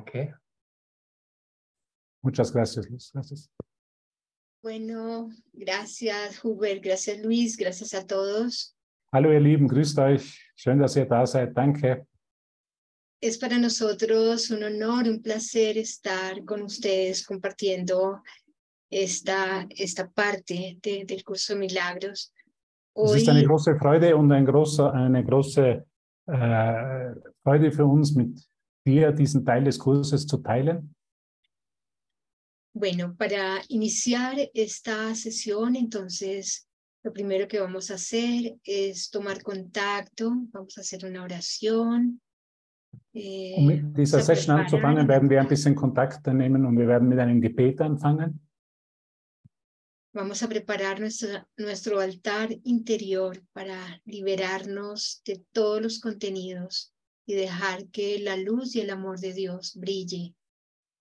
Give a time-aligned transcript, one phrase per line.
[0.00, 0.30] Okay.
[2.22, 3.10] Muchas gracias, Luis.
[3.12, 3.50] Gracias.
[4.62, 8.74] Bueno, gracias Hubert, gracias Luis, gracias a todos.
[9.12, 10.38] Hallo, ihr Lieben, grüßt euch.
[10.56, 11.54] Schön, dass ihr da seid.
[11.54, 12.06] Danke.
[13.20, 18.22] Es para nosotros un honor, un placer estar con ustedes compartiendo
[18.90, 22.32] esta, esta parte de, del curso de milagros.
[22.94, 25.84] Es ist eine große Freude und ein großer, eine große
[26.26, 28.38] äh, Freude für uns, mit
[28.88, 30.94] dir diesen Teil des Kurses zu teilen.
[32.74, 36.68] Bueno, para iniciar esta sesión, entonces,
[37.02, 42.20] lo primero que vamos a hacer es tomar contacto, vamos a hacer una oración.
[43.12, 47.08] Eh, um mit dieser Session anzufangen, werden wir ein bisschen Kontakt nehmen und wir werden
[47.08, 48.40] mit einem Gebet anfangen.
[50.14, 56.92] Vamos a preparar nuestro, nuestro altar interior para liberarnos de todos los contenidos
[57.28, 60.34] y dejar que la luz y el amor de Dios brille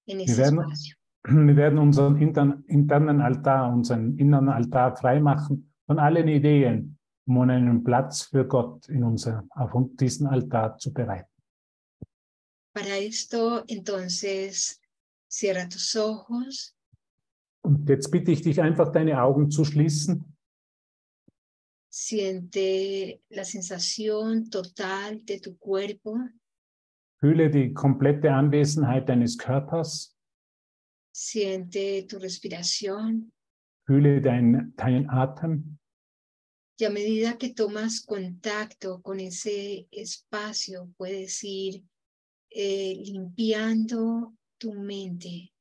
[0.06, 0.96] en ese werden, espacio.
[1.24, 7.82] Wir werden unseren intern, internen Altar, unseren inneren Altar freimachen von allen Ideen, um einen
[7.82, 11.32] Platz für Gott in unser, auf diesen Altar zu bereiten.
[12.74, 14.82] Para esto, entonces,
[15.30, 16.76] cierra tus ojos.
[17.62, 20.27] Und jetzt bitte ich dich einfach, deine Augen zu schließen.
[22.00, 26.16] Siente la sensación total de tu cuerpo.
[27.20, 30.16] Fühle die komplette Anwesenheit deines Körpers.
[31.12, 33.34] Siente tu respiración.
[33.88, 35.80] Fühle dein, deinen Atem.
[36.78, 41.84] Y a medida que tomas contacto con ese espacio, puedes ir
[42.52, 45.52] eh, limpiando tu mente.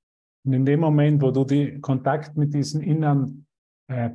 [0.44, 3.46] Und in dem Moment, wo du die Kontakt mit diesem inneren,
[3.88, 4.10] äh,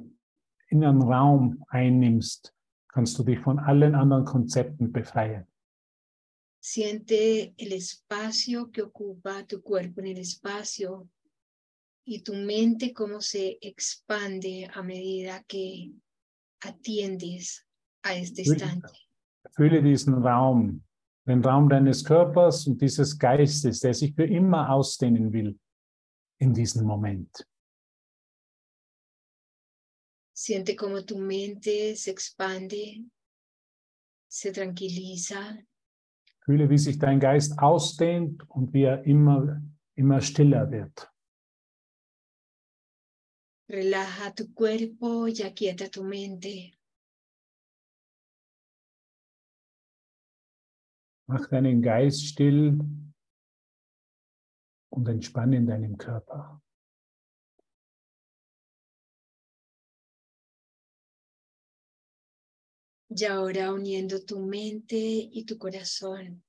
[0.72, 2.54] inneren Raum einnimmst,
[2.88, 5.46] kannst du dich von allen anderen Konzepten befreien.
[6.64, 11.10] Siente el espacio que ocupa tu cuerpo en el espacio
[12.06, 15.92] y tu mente cómo se expande a medida que
[16.62, 17.66] atiendes
[18.04, 18.90] a este instante.
[19.56, 20.84] Fühle diesen Raum,
[21.26, 25.60] den Raum deines Körpers und dieses Geistes, der sich für immer ausdehnen will
[26.40, 27.48] in diesem Moment.
[30.44, 33.06] Siente cómo tu mente se expande,
[34.28, 35.64] se tranquiliza.
[36.44, 39.62] Fühle, wie sich dein Geist ausdehnt und wie er immer,
[39.94, 41.12] immer stiller wird.
[43.70, 46.74] Relaja tu cuerpo y aquieta tu mente.
[51.28, 52.80] Mach deinen Geist still
[54.90, 56.64] und entspanne in deinem Körper.
[63.14, 66.44] Y ahora uniendo tu mente y tu corazón.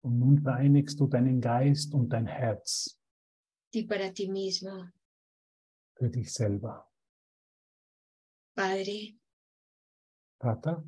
[0.00, 2.98] Und nun vereinigst du deinen Geist und dein Herz.
[3.70, 4.90] Y para ti mismo.
[5.94, 6.86] Für dich selber.
[8.54, 9.18] Padre.
[10.40, 10.82] Vater.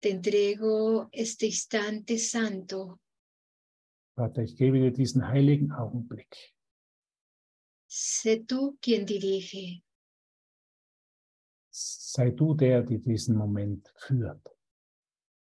[0.00, 2.98] Te entrego este instante santo.
[4.16, 6.36] Vater, ich gebe dir diesen heiligen Augenblick.
[7.86, 9.84] Sé tú quien dirige.
[12.14, 14.46] Sei du der, der diesen Moment führt.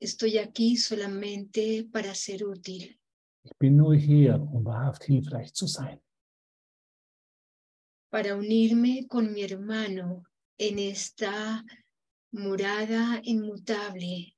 [0.01, 2.99] Estoy aquí solamente para ser útil.
[3.45, 6.01] Ich bin nur hier, um wahrhaft hilfreich zu sein.
[8.11, 10.25] Para unirme con mi hermano
[10.59, 11.63] en esta
[12.33, 14.35] morada inmutable,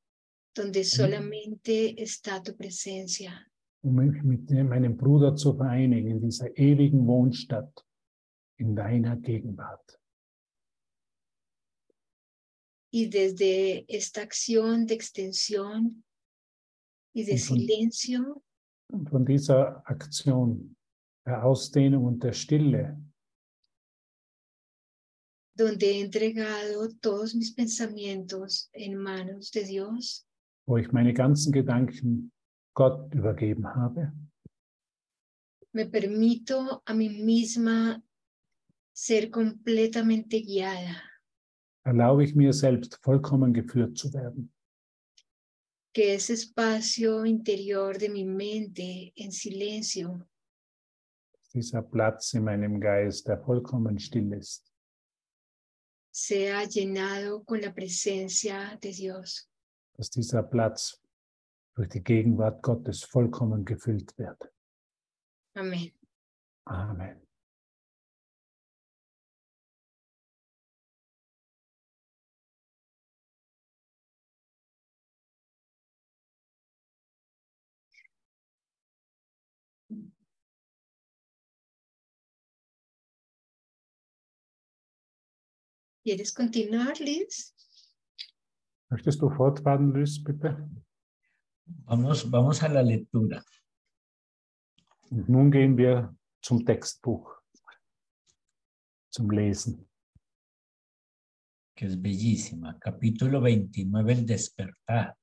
[0.56, 3.46] donde solamente está tu presencia.
[3.84, 7.86] Um mich mit meinem Bruder zu vereinigen in dieser ewigen Wohnstadt,
[8.56, 10.00] in deiner Gegenwart.
[12.90, 16.04] Y desde esta acción de extensión
[17.14, 18.42] y de silencio,
[18.90, 20.76] von dieser Aktion
[21.24, 22.96] der Ausdehnung und der Stille,
[25.54, 30.26] donde he entregado todos mis pensamientos en manos de Dios,
[30.66, 32.32] wo ich meine ganzen Gedanken
[32.74, 34.12] Gott übergeben habe,
[35.72, 38.02] me permito a mí misma
[38.92, 41.02] ser completamente guiada,
[41.88, 44.52] erlaube ich mir selbst vollkommen geführt zu werden.
[45.94, 50.20] que ese espacio interior de mi mente en silencio
[51.54, 54.70] Dieser Platz in meinem Geist, der vollkommen still ist,
[56.12, 59.48] sea llenado con la presencia de Dios.
[59.96, 61.00] dass dieser Platz
[61.74, 64.52] durch die Gegenwart Gottes vollkommen gefüllt wird.
[65.54, 65.92] Amén.
[66.66, 67.27] Amen.
[86.08, 87.54] ¿Quieres continuar, Liz?
[88.88, 90.56] Möchtest du fortfahren, Luis, bitte?
[91.84, 93.44] Vamos, vamos a la lectura.
[95.10, 97.30] Und nun gehen wir zum Textbuch,
[99.10, 99.84] zum Lesen.
[101.76, 102.72] que es bellísima.
[102.80, 105.14] Capítulo 29, el despertar.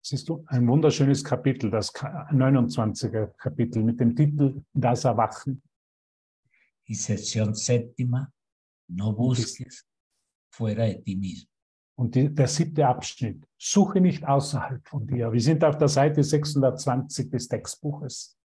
[0.00, 5.60] Siehst du, ein wunderschönes Kapitel, das Ka- 29er Kapitel mit dem Titel Das Erwachen.
[6.88, 8.32] Y sección séptima,
[8.86, 9.84] no busques
[10.54, 11.50] fuera de ti mismo.
[11.96, 15.32] Und die, der siebte Abschnitt, suche nicht außerhalb von dir.
[15.32, 18.36] Wir sind auf der Seite 620 des Textbuches.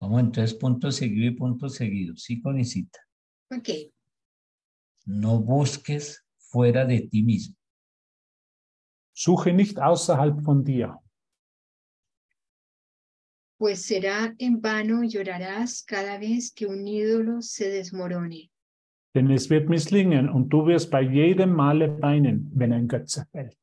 [0.00, 2.16] Vamos entonces punto seguido y punto seguido.
[2.16, 3.00] Sí, con cita.
[3.50, 3.92] Ok.
[5.04, 7.54] No busques fuera de ti mismo.
[9.12, 10.96] Suche nicht außerhalb von dir,
[13.58, 18.49] Pues será en vano llorarás cada vez que un ídolo se desmorone.
[19.14, 23.58] Denn es wird misslingen und du wirst bei jedem Male weinen, wenn ein Götze fällt.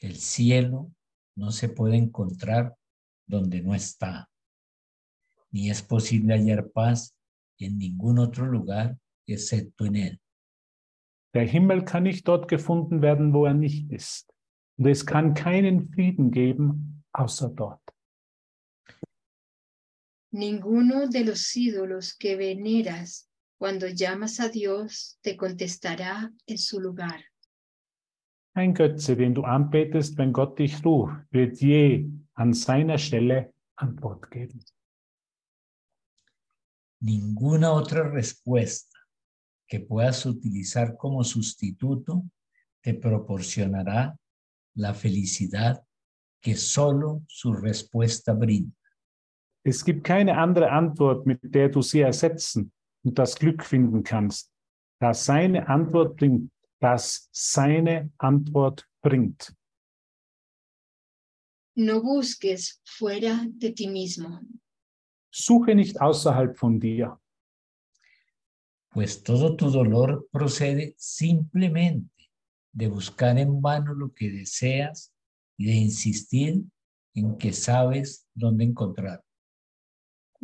[0.00, 0.92] El cielo
[1.36, 2.76] no se puede encontrar
[3.26, 4.28] donde no está.
[5.50, 7.14] Ni es posible hallar paz
[7.58, 8.96] en ningún otro lugar
[9.26, 10.20] excepto en él.
[11.32, 14.32] Der Himmel kann nicht dort gefunden werden, wo er nicht ist.
[14.76, 17.80] Und es kann keinen Frieden geben, außer dort.
[20.30, 23.28] Ninguno de los ídolos que veneras
[23.58, 27.20] cuando llamas a Dios te contestará en su lugar.
[28.56, 34.30] Ein Götze, den du anbetest, wenn Gott dich ruft, wird je an seiner Stelle Antwort
[34.30, 34.64] geben.
[37.00, 38.98] Ninguna otra respuesta
[39.66, 42.24] que puedas utilizar como sustituto
[42.80, 44.16] te proporcionará
[44.76, 45.82] la felicidad
[46.40, 48.76] que solo su respuesta brinda.
[49.64, 52.70] Es gibt keine andere Antwort, mit der du sie ersetzen
[53.04, 54.50] und das Glück finden kannst,
[55.00, 59.54] das seine Antwort bringt, das seine Antwort bringt.
[61.76, 64.40] No busques fuera de ti mismo,
[65.36, 67.18] Suche nicht außerhalb von dir,
[68.90, 72.30] pues todo tu dolor procede simplemente
[72.72, 75.12] de buscar en vano lo que deseas
[75.56, 76.62] y de insistir
[77.14, 79.23] en que sabes dónde encontrar.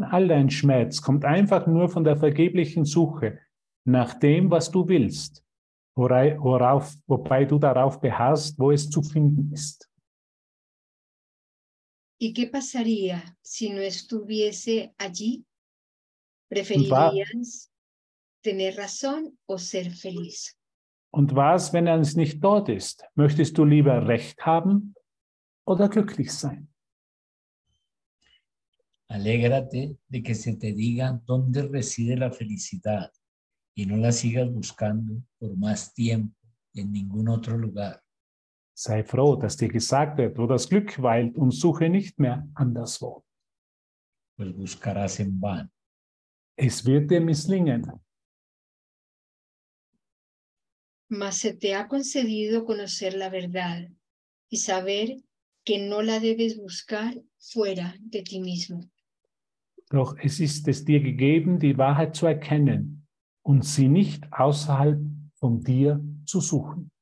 [0.04, 3.38] All dein Schmerz kommt einfach nur von der vergeblichen Suche
[3.84, 5.44] nach dem, was du willst,
[5.94, 9.90] worauf, wobei du darauf beharrst, wo es zu finden ist.
[12.22, 15.42] ¿Y qué pasaría si no estuviese allí?
[16.50, 17.72] ¿Preferirías
[18.42, 20.54] tener razón o ser feliz?
[21.12, 23.04] Und was, wenn es nicht dort ist?
[23.14, 24.94] Möchtest du lieber Recht haben
[25.64, 26.68] oder glücklich sein?
[29.10, 33.10] Alégrate de que se te diga dónde reside la felicidad
[33.74, 36.36] y no la sigas buscando por más tiempo
[36.74, 38.02] en ningún otro lugar.
[38.72, 43.24] Sei froh, dass dir gesagt wird, wo das Glück weilt und suche nicht mehr anderswo.
[44.40, 45.70] pues buscarás en vano.
[46.56, 47.84] Es wird dir misslingen.
[51.10, 53.90] Mas se te ha concedido conocer la verdad
[54.48, 55.22] y saber
[55.62, 58.90] que no la debes buscar fuera de ti mismo.
[59.92, 63.08] Doch es ist es dir gegeben, die Wahrheit zu erkennen
[63.42, 65.00] und sie nicht außerhalb
[65.34, 66.92] von dir zu suchen.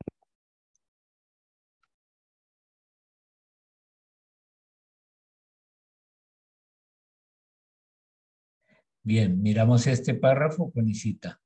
[9.02, 11.40] Bien, miramos este párrafo con Isita.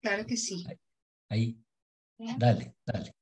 [0.00, 0.64] Claro que sí.
[1.28, 1.56] Ahí,
[2.38, 3.14] dale, dale.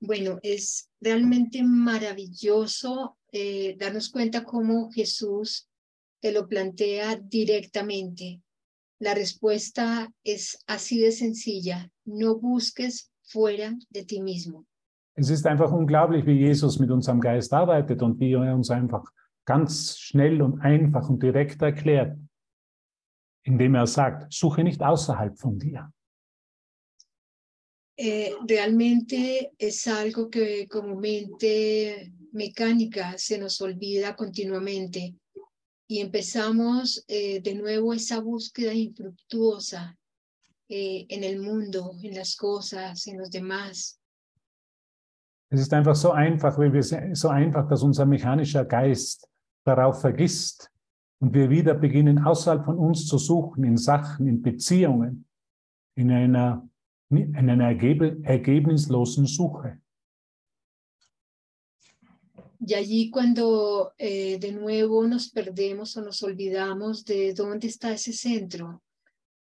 [0.00, 5.68] Bueno, es realmente maravilloso eh, darnos cuenta cómo Jesús
[6.20, 8.40] te lo plantea directamente.
[8.98, 11.90] La respuesta es así de sencilla.
[12.04, 14.66] No busques fuera de ti mismo.
[15.14, 19.04] Es ist einfach unglaublich, wie Jesus mit unserem Geist arbeitet und wie er uns einfach
[19.46, 22.18] ganz schnell und einfach und direkt erklärt,
[23.44, 25.90] indem er sagt, suche nicht außerhalb von dir.
[27.98, 35.14] Eh, realmente es algo que como mente mecánica se nos olvida continuamente
[35.88, 39.96] y empezamos eh, de nuevo esa búsqueda infructuosa
[40.68, 44.00] eh, en el mundo, en las cosas, en los demás.
[45.48, 49.28] Es ist einfach so einfach, weil wir so einfach, dass unser mechanischer Geist
[49.64, 50.70] darauf vergisst
[51.20, 55.24] und wir wieder beginnen, außerhalb von uns zu suchen, in Sachen, in Beziehungen,
[55.94, 56.68] in einer,
[57.10, 59.80] in einer ergebnislosen Suche.
[62.60, 68.12] Y allí cuando eh, de nuevo nos perdemos o nos olvidamos de dónde está ese
[68.12, 68.82] centro,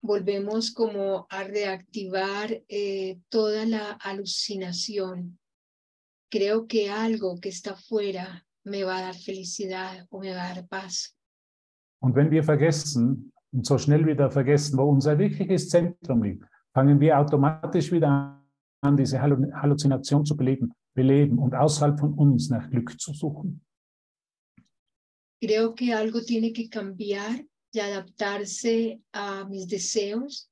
[0.02, 5.40] volvemos como a reactivar eh, toda la alucinación.
[6.30, 10.56] Creo que algo que está fuera me va a dar felicidad o me va a
[10.56, 11.16] dar paz.
[12.02, 16.44] Und wenn wir vergessen und so schnell wieder vergessen, wo unser wirkliches Zentrum liegt,
[16.74, 18.44] fangen wir automatisch wieder
[18.82, 23.66] an, diese Halluzination zu beleben, beleben und außerhalb von uns nach Glück zu suchen.
[25.42, 30.50] Creo que algo tiene que cambiar y adaptarse a mis deseos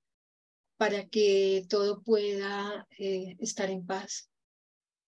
[0.77, 4.27] para que todo pueda eh, estar en paz.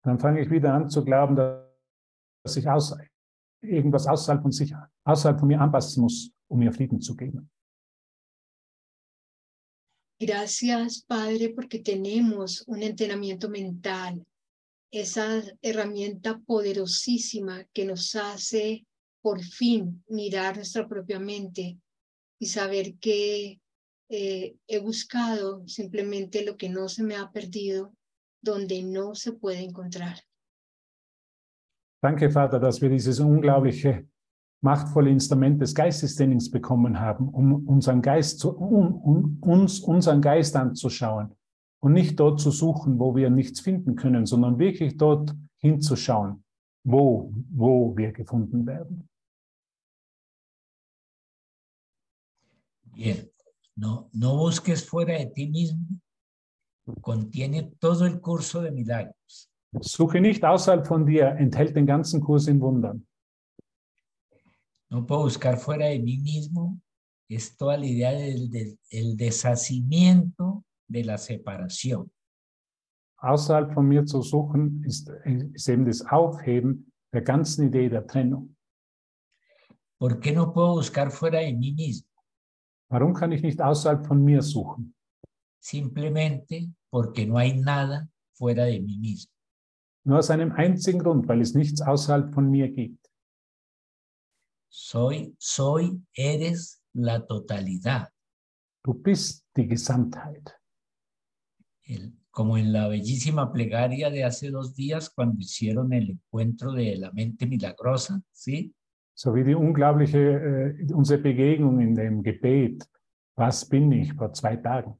[0.04, 2.94] Dann fange ich wieder an zu glauben, dass ich aus,
[3.62, 4.74] irgendwas außerhalb von sich,
[5.04, 7.48] außerhalb von mir anpassen muss, um mir Frieden zu geben.
[10.20, 14.24] Gracias, Padre, porque tenemos un entrenamiento mental,
[14.92, 18.86] esa herramienta poderosísima que nos hace
[19.22, 21.78] por fin mirar nuestra propia mente
[22.38, 23.58] y saber que
[24.10, 27.94] eh, he buscado simplemente lo que no se me ha perdido,
[28.42, 30.18] donde no se puede encontrar.
[32.02, 34.06] Danke, Vater, dass wir dieses unglaubliche,
[34.60, 40.54] machtvolle Instrument des Geistestrainings bekommen haben, um unseren Geist zu, um, um uns unseren Geist
[40.56, 41.34] anzuschauen
[41.82, 46.44] und nicht dort zu suchen, wo wir nichts finden können, sondern wirklich dort hinzuschauen,
[46.84, 49.08] wo, wo wir gefunden werden.
[52.94, 53.28] Bien,
[53.74, 55.98] no, no busques fuera de ti mismo,
[57.00, 59.48] contiene todo el curso de milagros.
[59.80, 63.06] Suche nicht außerhalb von dir, enthält den ganzen Kurs in Wundern.
[64.90, 66.78] No puedo buscar fuera de mí mismo,
[67.28, 72.10] es toda la idea del, del el deshacimiento de la separación.
[73.18, 75.08] Außerhalb von mir zu suchen, ist,
[75.54, 78.56] ist eben das Aufheben der ganzen Idee der Trennung.
[79.98, 82.08] ¿Por qué no puedo buscar fuera de mí mismo?
[82.90, 84.94] Warum kann ich nicht außerhalb von mir suchen?
[85.60, 89.32] Simplemente porque no hay nada fuera de mí mismo.
[90.04, 93.08] Nur aus einem einzigen Grund, weil es nichts außerhalb von mir gibt.
[94.68, 98.10] Soy, soy, eres la totalidad.
[98.82, 100.58] Du bist die Gesamtheit.
[101.94, 106.96] El- como en la bellísima plegaria de hace dos días cuando hicieron el encuentro de
[106.96, 108.72] la mente milagrosa, ¿sí?
[109.14, 112.82] So wie die unglaubliche, äh, unsere Begegnung in dem Gebet.
[113.36, 114.98] Was bin ich vor zwei Tagen?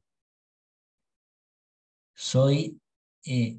[2.15, 2.79] Soy
[3.25, 3.57] eh,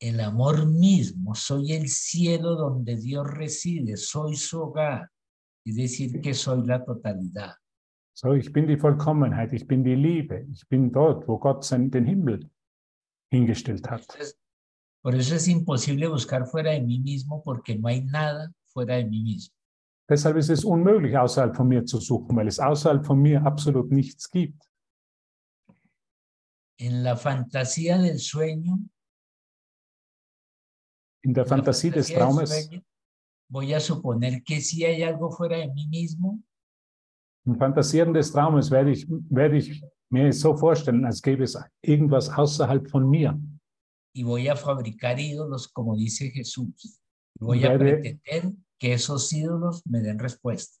[0.00, 5.10] el amor mismo, soy el cielo donde Dios reside, soy su hogar,
[5.64, 7.57] es decir, que soy la totalidad.
[8.20, 11.88] So, ich bin die Vollkommenheit, ich bin die Liebe, ich bin dort, wo Gott sein,
[11.88, 12.50] den Himmel
[13.30, 14.00] hingestellt hat.
[14.00, 14.36] Entonces,
[15.04, 19.04] por eso es imposible buscar fuera de mí mismo porque no hay nada fuera de
[19.04, 19.54] mí mismo.
[20.08, 23.92] Deshalb ist es unmöglich, außerhalb von mir zu suchen, weil es außerhalb von mir absolut
[23.92, 24.64] nichts gibt.
[26.76, 28.80] En la fantasía del sueño,
[31.22, 32.82] In der la Fantasie des Traumes, sueño,
[33.48, 36.42] voy a suponer que si hay algo fuera de mí mismo,
[37.48, 42.28] im Fantasieren des Traumes werde ich, werde ich mir so vorstellen, als gäbe es irgendwas
[42.30, 43.38] außerhalb von mir.
[44.14, 46.98] y voy a fabricar ídolos, como dice Jesús.
[47.38, 50.76] Voy a Werde- pretender que esos ídolos me den respuesta.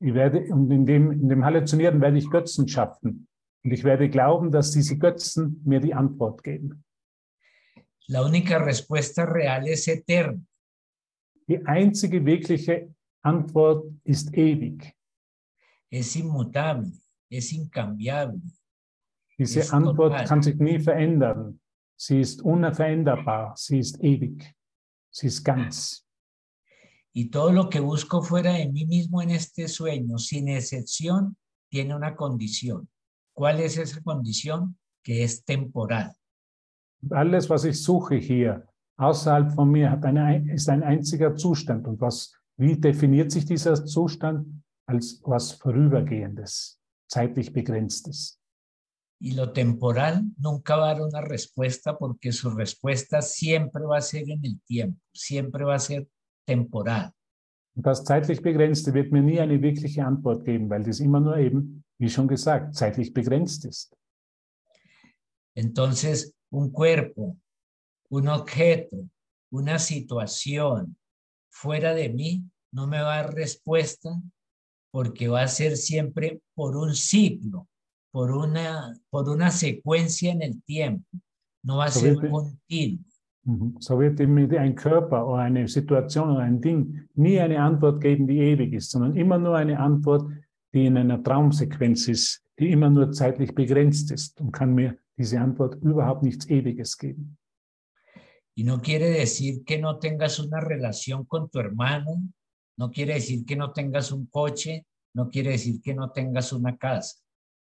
[0.00, 3.28] Ich werde, und in dem, in dem Halluzinieren werde ich Götzen schaffen.
[3.64, 6.82] Und ich werde glauben, dass diese Götzen mir die Antwort geben.
[8.08, 10.40] La única respuesta real es eterna.
[11.46, 12.92] Die einzige wirkliche
[13.22, 14.92] Antwort ist ewig.
[15.92, 16.90] Es inmutable,
[17.30, 18.40] es incambiable.
[19.38, 21.60] Diese Ist Antwort kann sich nie verändern.
[21.96, 23.54] Sie ist unveränderbar.
[23.56, 24.54] Sie ist ewig.
[25.10, 26.06] Sie ist ganz.
[27.14, 31.36] Y todo lo que busco fuera de mí mismo en este sueño, sin excepción,
[31.70, 32.88] tiene una condición.
[33.34, 34.78] ¿Cuál es esa condición?
[35.02, 36.14] Que es temporal.
[37.10, 41.86] Alles, was ich suche hier, außerhalb von mir, hat eine, ist ein einziger Zustand.
[41.86, 44.46] Und was, wie definiert sich dieser Zustand?
[44.92, 48.38] Als was Vorübergehendes, zeitlich Begrenztes.
[49.18, 54.02] Y lo temporal nunca va a dar una respuesta porque su respuesta siempre va a
[54.02, 56.06] ser en el tiempo, siempre va a ser
[56.44, 57.10] temporal.
[57.74, 61.38] Und das zeitlich Begrenzte wird mir nie eine wirkliche Antwort geben, weil das immer nur
[61.38, 63.96] eben, wie schon gesagt, zeitlich begrenzt ist.
[65.54, 67.38] Entonces, un cuerpo,
[68.10, 69.08] un objeto,
[69.50, 70.98] una situación
[71.48, 74.20] fuera de mí no me va a dar respuesta
[74.92, 77.66] porque va a ser siempre por un ciclo,
[78.12, 81.08] por una, por una secuencia en el tiempo.
[81.64, 83.04] No va a So ser wird- continuo.
[83.80, 88.28] So wird mir ein Körper oder eine Situation oder ein Ding nie eine Antwort geben,
[88.28, 90.30] die ewig ist, sondern immer nur eine Antwort,
[90.72, 95.40] die in einer Traumsequenz ist, die immer nur zeitlich begrenzt ist und kann mir diese
[95.40, 97.36] Antwort überhaupt nichts Ewiges geben.
[98.54, 102.22] Y no quiere decir que no tengas una relación con tu hermano,
[102.78, 106.76] no quiere decir que no tengas un coche, no quiere decir que no tengas una
[106.76, 107.18] casa.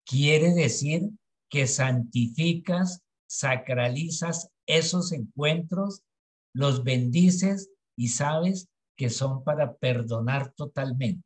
[0.05, 1.11] Quiere decir
[1.49, 6.03] que santificas, sacralizas esos encuentros,
[6.55, 11.25] los bendices y sabes que son para perdonar totalmente.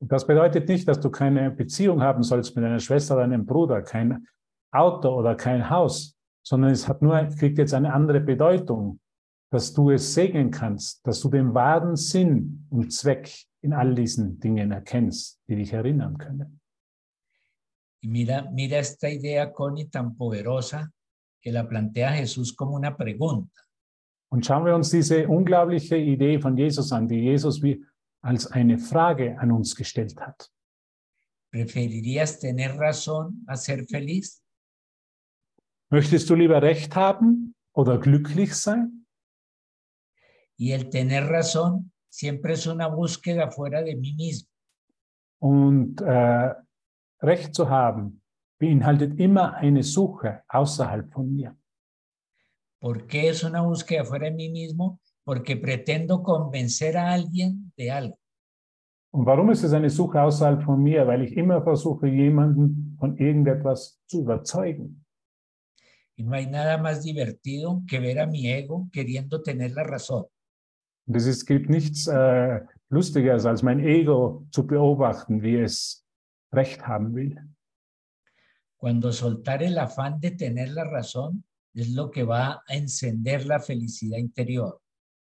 [0.00, 3.82] Das bedeutet nicht, dass du keine Beziehung haben sollst mit einer Schwester oder einem Bruder,
[3.82, 4.26] kein
[4.72, 8.98] Auto oder kein Haus, sondern es hat nur, kriegt jetzt eine andere Bedeutung,
[9.52, 13.30] dass du es segnen kannst, dass du den wahren Sinn und Zweck
[13.60, 16.58] in all diesen Dingen erkennst, die dich erinnern können.
[18.00, 20.90] Y mira, mira esta idea, Connie, tan poderosa
[21.40, 23.60] que la plantea Jesús como una pregunta.
[24.30, 27.84] Und schauen wir uns diese unglaubliche Idee von Jesus an, die Jesus wie
[28.22, 30.50] als eine Frage an uns gestellt hat.
[31.50, 34.42] ¿Preferirías tener razón a ser feliz?
[35.90, 39.01] Möchtest du lieber Recht haben oder glücklich sein?
[40.62, 44.48] Y el tener razón siempre es una búsqueda fuera de mí mismo.
[45.40, 46.54] Und äh,
[47.20, 48.22] Recht zu haben
[48.60, 51.56] beinhaltet immer eine Suche außerhalb von mir.
[52.78, 55.00] ¿Por qué es una búsqueda fuera de mí mismo?
[55.24, 58.18] Porque pretendo convencer a alguien de algo.
[59.10, 61.04] Und warum ist es eine Suche außerhalb von mir?
[61.08, 65.04] Weil ich immer versuche, jemanden von irgendetwas zu überzeugen.
[66.14, 70.26] Y no hay nada más divertido que ver a mi ego queriendo tener la razón.
[71.06, 76.04] Und es gibt nichts äh, Lustigeres, als mein Ego zu beobachten, wie es
[76.52, 77.38] Recht haben will.
[78.76, 81.44] Cuando soltar el afán de tener la razón
[81.74, 84.80] es lo que va a encender la felicidad interior.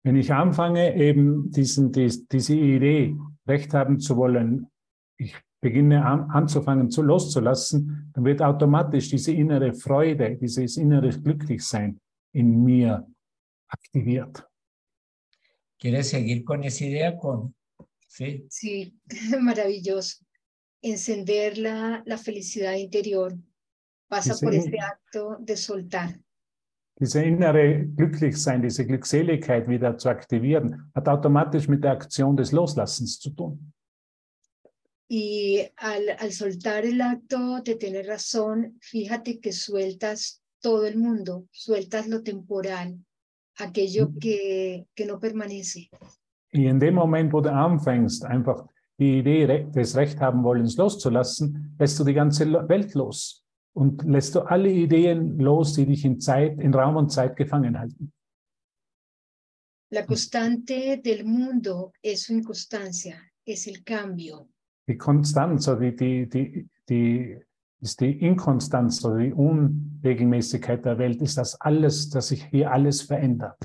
[0.03, 4.67] Wenn ich anfange, eben diesen, dies, diese Idee, Recht haben zu wollen,
[5.17, 11.99] ich beginne an, anzufangen, zu loszulassen, dann wird automatisch diese innere Freude, dieses innere Glücklichsein
[12.33, 13.05] in mir
[13.67, 14.48] aktiviert.
[15.79, 17.17] ¿Quieres seguir con esa idea?
[17.17, 17.55] Con,
[18.07, 18.45] sí.
[18.49, 18.99] Sí,
[19.39, 20.25] maravilloso.
[20.81, 23.35] Encender la, la felicidad interior
[24.07, 26.19] pasa por este acto de soltar.
[26.99, 33.19] Diese innere Glücklichsein, diese Glückseligkeit wieder zu aktivieren, hat automatisch mit der Aktion des Loslassens
[33.19, 33.73] zu tun.
[35.07, 41.47] Y al, al soltar el acto de tener razón, fíjate que sueltas todo el mundo,
[41.51, 42.99] sueltas lo temporal,
[43.59, 44.19] aquello Mhm.
[44.19, 45.89] que, que no permanece.
[46.51, 48.65] In dem Moment, wo du anfängst, einfach
[48.97, 54.33] die Idee des Recht haben wollens loszulassen, lässt du die ganze Welt los und lässt
[54.35, 58.11] du alle Ideen los, die dich in Zeit, in Raum und Zeit gefangen halten.
[59.91, 64.49] La constante del mundo es su inconstancia, es el cambio.
[64.87, 67.37] Die Konstanz oder die, die, die, die
[67.81, 73.01] ist die Inkonstanz oder die Unregelmäßigkeit der Welt, ist das alles, dass sich hier alles
[73.01, 73.57] verändert.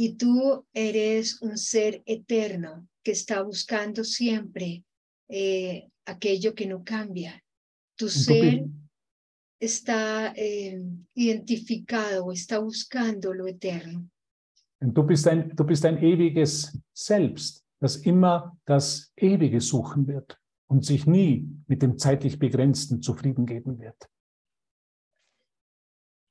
[0.00, 4.84] Y tú eres un ser eterno que está buscando siempre
[5.28, 7.42] eh, aquello que no cambia.
[7.96, 8.64] Tu ser
[9.60, 10.80] está eh,
[11.14, 14.08] identificado o está buscando lo eterno.
[14.80, 20.38] Und du bist ein, du bist ein ewiges Selbst, das immer das Ewige suchen wird
[20.68, 24.08] und sich nie mit dem zeitlich Begrenzten zufrieden geben wird.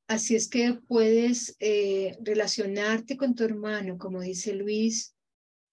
[0.10, 5.14] Así es que puedes eh, relacionarte con tu hermano, como dice Luis,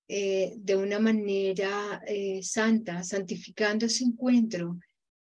[0.09, 4.81] eh, de una manera eh, santa, santificando ese encuentro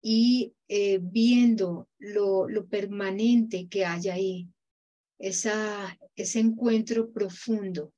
[0.02, 4.48] y eh, viendo lo, lo permanente que hay ahí,
[5.18, 7.92] esa, ese encuentro profundo.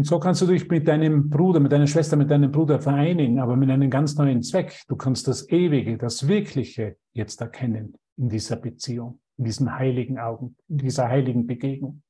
[0.00, 3.38] Und so kannst du dich mit deinem Bruder, mit deiner Schwester, mit deinem Bruder vereinigen,
[3.38, 4.80] aber mit einem ganz neuen Zweck.
[4.88, 10.56] Du kannst das Ewige, das Wirkliche jetzt erkennen in dieser Beziehung, in diesen heiligen Augen,
[10.70, 12.02] in dieser heiligen Begegnung.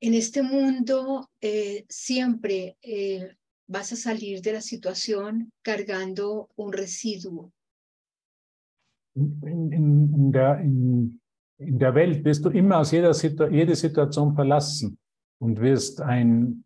[0.00, 3.36] En este mundo eh, siempre eh,
[3.66, 7.52] vas a salir de la situación cargando un residuo.
[9.14, 11.20] In, in, in, der, in,
[11.58, 14.96] der Welt wirst du immer aus jeder Situ jede Situation verlassen
[15.40, 16.64] und wirst ein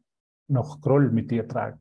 [0.48, 1.80] noch Groll mit dir tragen.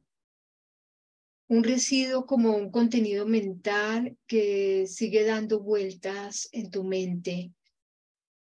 [1.49, 7.51] Un residuo como un contenido mental que sigue dando vueltas en tu mente.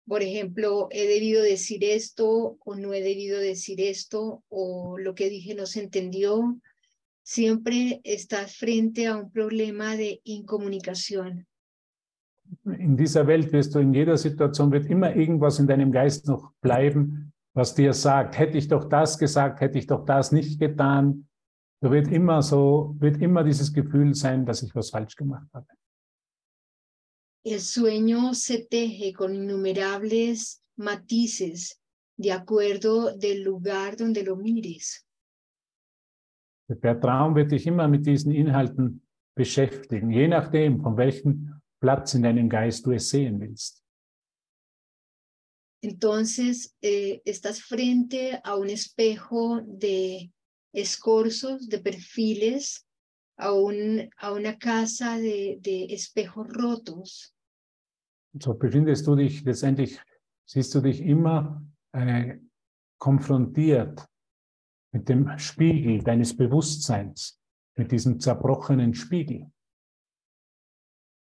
[0.07, 5.31] Por ejemplo, he debido decir esto o no he debido decir esto o lo que
[5.31, 6.61] dije no se entendió.
[7.23, 11.47] Siempre estás frente a un problema de incomunicación.
[12.65, 16.53] In dieser Welt wirst du in jeder Situation wird immer irgendwas in deinem Geist noch
[16.61, 17.30] bleiben,
[17.61, 21.29] was dir sagt, hätte ich doch das gesagt, hätte ich doch das nicht getan.
[21.83, 25.67] Da wird immer so, wird immer dieses Gefühl sein, dass ich was falsch gemacht habe.
[27.45, 31.81] El sueño se teje con innumerables matices
[32.19, 35.07] de acuerdo del lugar donde lo mires.
[36.69, 39.03] Der Traum wird dich immer mit diesen Inhalten
[39.35, 43.83] beschäftigen, je nachdem, von welchem Platz in deinem Geist du es sehen willst.
[45.83, 50.31] Entonces, eh, estás frente a un espejo de
[50.73, 52.87] escorzos, de perfiles,
[53.37, 57.35] a, un, a una casa de, de espejos rotos.
[58.39, 59.99] So befindest du dich letztendlich,
[60.47, 61.61] siehst du dich immer
[61.93, 62.39] äh,
[62.99, 64.07] konfrontiert
[64.93, 67.41] mit dem Spiegel deines Bewusstseins,
[67.77, 69.51] mit diesem zerbrochenen Spiegel.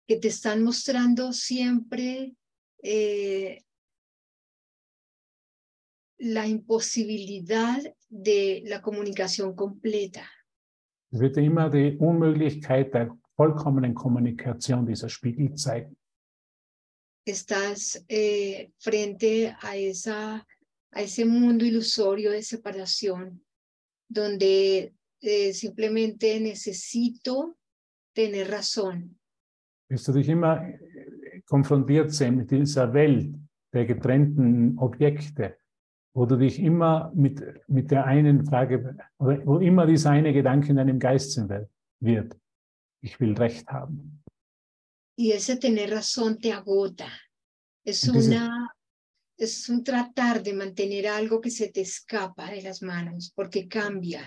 [0.07, 2.35] que te están mostrando siempre
[2.81, 3.63] eh,
[6.17, 10.29] la imposibilidad de la comunicación completa.
[11.11, 15.95] Es wird immer die Unmöglichkeit der vollkommenen Kommunikation dieser Spiegel zeigen.
[17.25, 20.45] Estás eh, frente a, esa,
[20.91, 23.43] a ese mundo ilusorio de separación,
[24.07, 27.57] donde eh, simplemente necesito
[28.13, 29.17] tener razón.
[29.89, 33.35] Wirst du dich immer äh, konfrontiert sehen mit dieser Welt
[33.73, 35.57] der getrennten Objekte,
[36.15, 40.69] wo du dich immer mit, mit der einen Frage, oder wo immer dieser eine Gedanke
[40.69, 41.67] in deinem Geist sein
[41.99, 42.37] wird.
[43.03, 44.23] Ich will Recht haben.
[45.17, 47.07] Y ese tener razón te agota.
[47.85, 48.73] Es, Entonces- una,
[49.37, 54.21] es un tratar de mantener algo que se te escapa de las manos, porque cambia.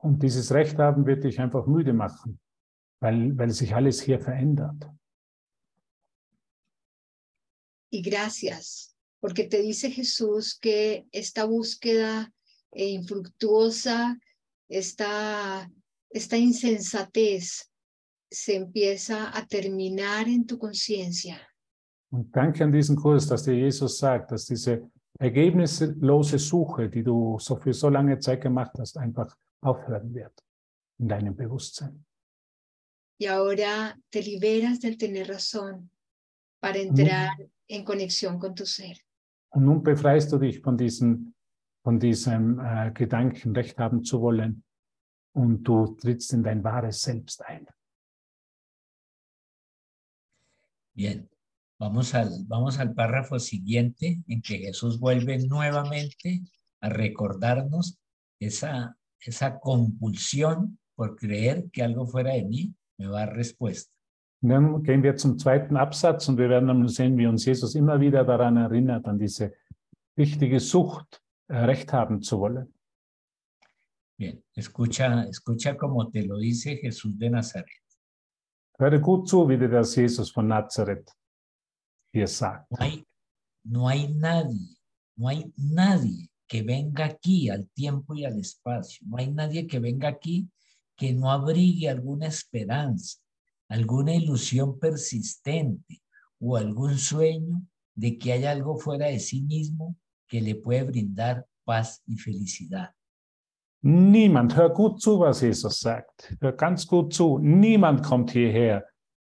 [0.00, 2.40] Und dieses Recht haben wird dich einfach müde machen,
[3.00, 4.90] weil, weil sich alles hier verändert.
[7.90, 12.32] Y gracias, porque te dice Jesús que esta búsqueda
[12.72, 14.18] eh, infructuosa,
[14.68, 15.70] esta,
[16.10, 17.70] esta insensatez
[18.30, 21.40] se empieza a terminar en tu conciencia.
[22.10, 27.38] Und danke an diesen Kurs, dass dir Jesus sagt, dass diese ergebnislose Suche, die du
[27.38, 30.32] so für so lange Zeit gemacht hast, einfach aufhören wird
[30.98, 32.04] in deinem Bewusstsein.
[33.20, 35.90] Y ahora te liberas del tener razón
[36.60, 37.30] para entrar
[37.66, 38.96] en conexión con tu ser.
[39.58, 41.34] Und nun befreist du dich von diesem,
[41.82, 44.62] von diesem äh, Gedanken, Recht haben zu wollen,
[45.32, 47.66] und du trittst in dein wahres Selbst ein.
[50.94, 51.28] Bien,
[51.76, 56.40] vamos al, vamos al párrafo siguiente en que Jesús vuelve nuevamente
[56.80, 57.98] a recordarnos
[58.38, 63.97] esa, esa compulsión por creer que algo fuera de mí me va a dar respuesta.
[64.40, 67.74] Und dann gehen wir zum zweiten Absatz und wir werden dann sehen, wie uns Jesus
[67.74, 69.52] immer wieder daran erinnert, an diese
[70.16, 72.72] wichtige Sucht, äh, Recht haben zu wollen.
[74.16, 77.84] Bien, escucha, escucha como te lo dice Jesús de Nazaret.
[78.78, 81.12] Höre gut zu, wie dir das Jesus von Nazareth
[82.12, 82.70] hier sagt.
[82.70, 83.04] No hay,
[83.64, 84.76] no hay nadie,
[85.16, 89.06] no hay nadie que venga aquí al tiempo y al espacio.
[89.08, 90.48] No hay nadie que venga aquí
[90.96, 93.20] que no abrigue alguna esperanza,
[93.68, 96.02] alguna ilusión persistente
[96.40, 97.62] o algún sueño
[97.94, 102.90] de que hay algo fuera de sí mismo que le puede brindar paz y felicidad.
[103.82, 106.36] Niemand, hör gut zu, was Jesus sagt.
[106.40, 107.38] Hör ganz gut zu.
[107.38, 108.84] Niemand kommt hierher,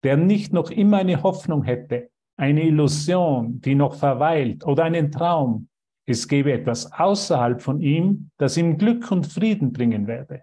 [0.02, 5.68] der nicht noch immer eine Hoffnung hätte, eine Illusion, die noch verweilt oder einen Traum.
[6.06, 10.42] Es gäbe etwas außerhalb von ihm, das ihm Glück und Frieden bringen werde.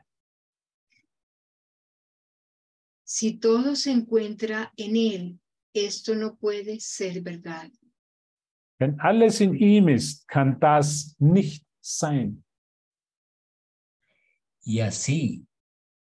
[3.09, 5.39] Si todo se encuentra en Él,
[5.73, 7.71] esto no puede ser verdad.
[8.81, 12.43] Wenn alles in ihm ist, kann das nicht sein.
[14.61, 15.47] Y así,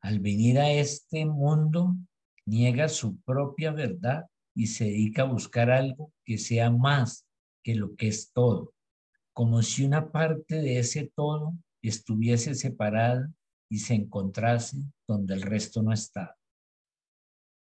[0.01, 1.95] al venir a este mundo,
[2.45, 4.27] niega su propia verdad
[4.57, 7.25] y se dedica a buscar algo que sea más
[7.63, 8.75] que lo que es todo,
[9.33, 13.33] como si una parte de ese todo estuviese separada
[13.71, 16.37] y se encontrase donde el resto no está.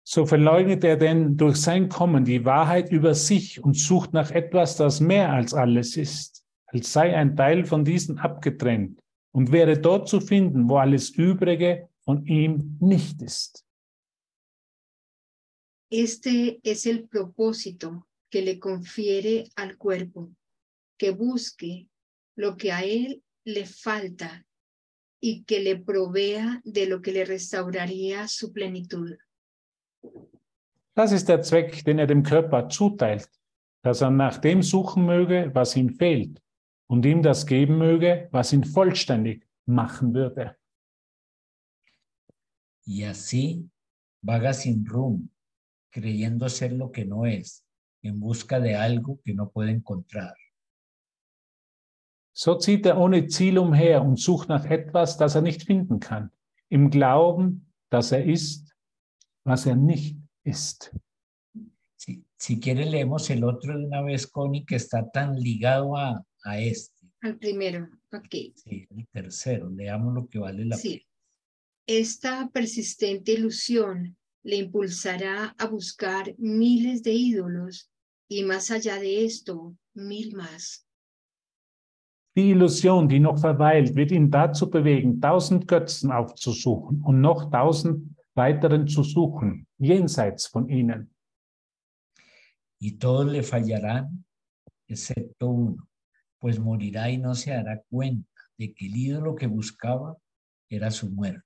[0.09, 4.77] So verleugnet er denn durch sein Kommen die Wahrheit über sich und sucht nach etwas,
[4.77, 9.01] das mehr als alles ist, als sei ein Teil von diesen abgetrennt
[9.33, 13.65] und wäre dort zu finden, wo alles Übrige von ihm nicht ist.
[15.91, 20.31] Este es el propósito que le confiere al cuerpo,
[20.97, 21.85] que busque
[22.37, 24.45] lo que a él le falta
[25.19, 29.17] y que le provea de lo que le restauraría su plenitud.
[30.97, 33.29] Das ist der Zweck, den er dem Körper zuteilt,
[33.83, 36.41] dass er nach dem suchen möge, was ihm fehlt
[36.87, 40.57] und ihm das geben möge, was ihn vollständig machen würde.
[42.87, 43.69] Y así
[44.23, 45.29] vaga sin rumbo,
[45.91, 47.63] creyendo ser lo que no es,
[48.01, 50.35] en busca de algo que no puede encontrar.
[52.33, 56.31] So zieht er ohne Ziel umher und sucht nach etwas, das er nicht finden kann,
[56.69, 58.75] im Glauben, dass er ist,
[59.43, 60.16] was er nicht
[60.47, 60.91] ist.
[61.95, 66.23] Si, si quiere, leemos el otro de una vez, Connie, que está tan ligado a,
[66.43, 67.07] a este.
[67.21, 68.53] Al primero, ok.
[68.55, 71.03] Sí, el tercero, leamos lo que vale la Sí.
[71.87, 77.89] Esta persistente ilusión le impulsará a buscar miles de ídolos
[78.29, 80.85] y más allá de esto, mil más.
[82.35, 88.15] Die Illusion, die noch verweilt, wird ihn dazu bewegen, tausend Götzen aufzusuchen und noch tausend
[88.37, 91.09] weiteren zu suchen, jenseits von ihnen.
[92.79, 94.23] y todos le fallarán,
[94.87, 95.87] excepto uno,
[96.39, 100.15] pues morirá y no se dará cuenta de que el ídolo que buscaba
[100.69, 101.41] era su muerte.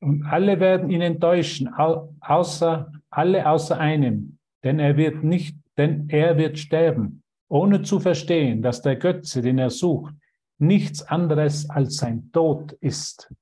[0.00, 6.08] Und alle werden ihn enttäuschen, au- außer, alle außer einem, denn er wird nicht, denn
[6.08, 10.14] er wird sterben, ohne zu verstehen, dass der Götze, den er sucht,
[10.58, 13.32] nichts anderes als sein Tod ist.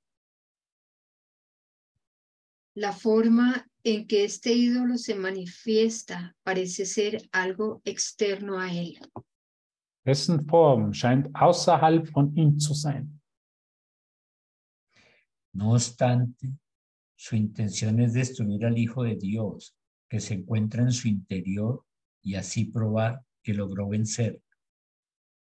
[2.74, 8.98] La forma en que este ídolo se manifiesta parece ser algo externo a él.
[10.04, 13.20] Dessen Form scheint außerhalb von ihm zu sein.
[15.52, 16.48] No obstante,
[17.16, 19.76] su intención es destruir al Hijo de Dios
[20.08, 21.84] que se encuentra en su interior
[22.22, 24.40] y así probar que logró vencer.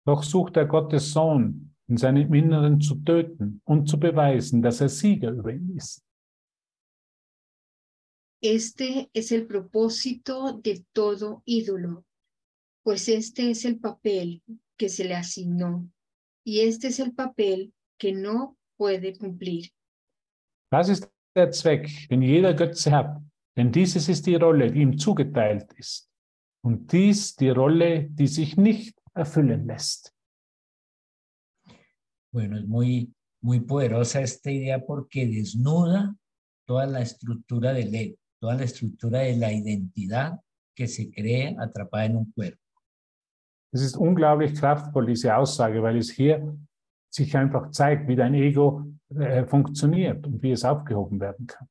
[0.06, 4.90] Doch sucht er Gottes Sohn in seinem Inneren zu töten und zu beweisen, dass er
[4.90, 6.07] Sieger über ihn ist.
[8.50, 12.06] Este es el propósito de todo ídolo,
[12.82, 14.42] pues este es el papel
[14.78, 15.92] que se le asignó
[16.46, 19.74] y este es el papel que no puede cumplir.
[20.72, 23.22] Das ist der Zweck, den jeder Götze hat,
[23.58, 26.10] denn dieses ist die Rolle, die ihm zugeteilt ist.
[26.64, 30.14] Und dies die Rolle, die sich nicht erfüllen lässt.
[32.32, 36.16] Bueno, es muy, muy poderosa esta idea porque desnuda
[36.66, 40.40] toda la estructura del ego, toda la estructura de la identidad
[40.76, 42.62] que se cree atrapada en un cuerpo.
[43.72, 46.58] Es ist unglaublich kraftvoll, diese Aussage, weil es hier
[47.10, 51.68] sich einfach zeigt, wie dein Ego äh, funktioniert und wie es aufgehoben werden kann.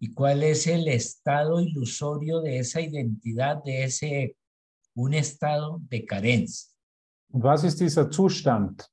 [0.00, 4.34] ¿Y cuál es el estado ilusorio de esa identidad, de ese ego?
[4.96, 6.70] Un estado de carencia.
[7.32, 8.88] Und was ist dieser Zustand,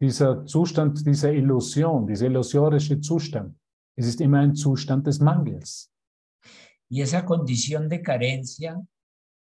[0.00, 3.54] dieser Zustand dieser Illusion, dieser illusorische Zustand?
[3.96, 5.90] Es ist immer ein Zustand des Mangels.
[6.88, 8.80] Y esa condición de carencia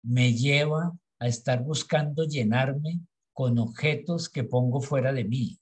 [0.03, 3.01] me lleva a estar buscando llenarme
[3.33, 5.59] con objetos que pongo fuera de mí.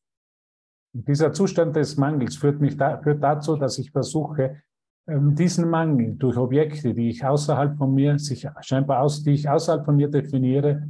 [0.93, 4.63] Und dieser Zustand des Mangels führt mich da, führt dazu, dass ich versuche,
[5.07, 9.49] ähm, diesen Mangel durch Objekte, die ich außerhalb von mir, sich scheinbar aus, die ich
[9.49, 10.89] außerhalb von mir definiere,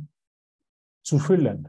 [1.03, 1.69] zu füllen.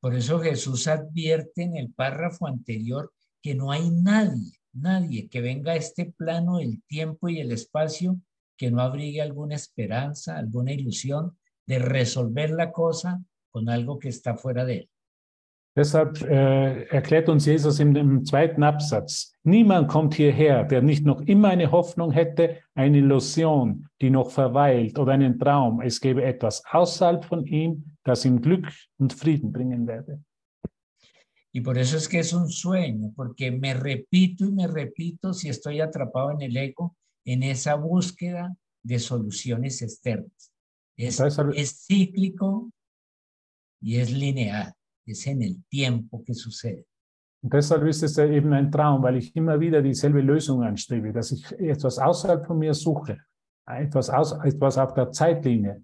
[0.00, 5.72] Por eso Jesús advierte en el párrafo anterior que no hay nadie, nadie que venga
[5.72, 8.20] a este plano del tiempo y el espacio
[8.56, 14.36] que no abrigue alguna esperanza, alguna ilusión de resolver la cosa con algo que está
[14.36, 14.88] fuera de él.
[15.74, 21.22] Deshalb äh, erklärt uns Jesus im, im zweiten Absatz, niemand kommt hierher, der nicht noch
[21.22, 25.80] immer eine Hoffnung hätte, eine Illusion, die noch verweilt oder einen Traum.
[25.80, 28.66] Es gäbe etwas außerhalb von ihm, das ihm Glück
[28.98, 30.20] und Frieden bringen werde.
[31.54, 35.48] Y por eso es que es un sueño, porque me repito y me repito si
[35.50, 40.52] estoy atrapado en el ego, en esa búsqueda de soluciones externas.
[40.96, 42.70] Es, es cíclico
[43.80, 44.72] y es lineal,
[45.06, 46.86] es en el tiempo que sucede.
[47.42, 51.12] Und deshalb ist es ja eben ein Traum, weil ich immer wieder dieselbe Lösung anstrebe,
[51.12, 53.18] dass ich etwas außerhalb von mir suche,
[53.66, 55.82] etwas, aus, etwas auf der Zeitlinie,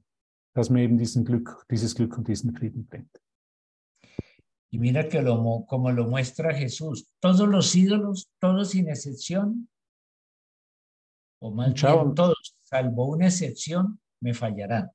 [0.55, 3.11] das mir eben diesen Glück, dieses Glück und diesen Frieden bringt.
[4.71, 9.69] Y mira que lo, mo- como lo muestra Jesús, todos los ídolos, todos sin excepción,
[11.41, 14.91] o bien todos, salvo una excepción, me fallarán.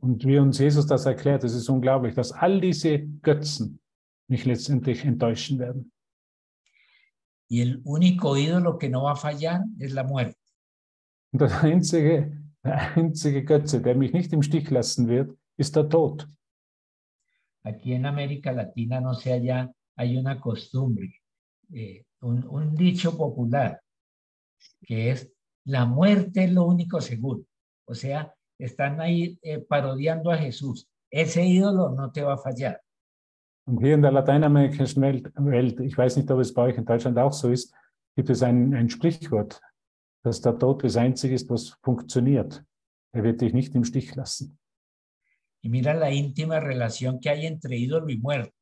[0.00, 3.78] Und wie uns Jesus das erklärt, es ist unglaublich, dass all diese Götzen
[4.28, 5.92] mich letztendlich enttäuschen werden.
[7.48, 10.36] Y el único ídolo que no va a fallar es la muerte.
[11.32, 15.88] Und der einzige, der einzige Götze, der mich nicht im Stich lassen wird, ist der
[15.88, 16.26] Tod.
[17.66, 21.20] Aquí en América Latina, no sé, allá hay una costumbre,
[21.72, 23.80] eh, un, un dicho popular,
[24.82, 25.32] que es
[25.64, 27.42] la muerte es lo único seguro.
[27.88, 30.88] O sea, están ahí eh, parodiando a Jesús.
[31.10, 32.80] Ese ídolo no te va a fallar.
[33.66, 37.32] Hier in der lateinamerikanischen Welt, ich weiß nicht, ob es bei euch in Deutschland auch
[37.32, 37.74] so ist,
[38.14, 39.60] gibt es ein, ein Sprichwort,
[40.22, 42.64] dass der Tod das Einzige ist, was funktioniert.
[43.12, 44.56] Er wird dich nicht im Stich lassen.
[45.66, 48.54] Y mira la íntima relación que hay entre ídolo y muerte.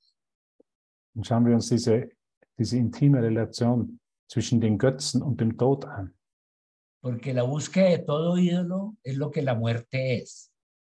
[1.15, 2.17] Und schauen wir uns diese,
[2.57, 6.15] diese intime Relation zwischen den Götzen und dem Tod an.
[7.03, 10.51] Porque la búsqueda de todo ídolo es lo que la muerte es.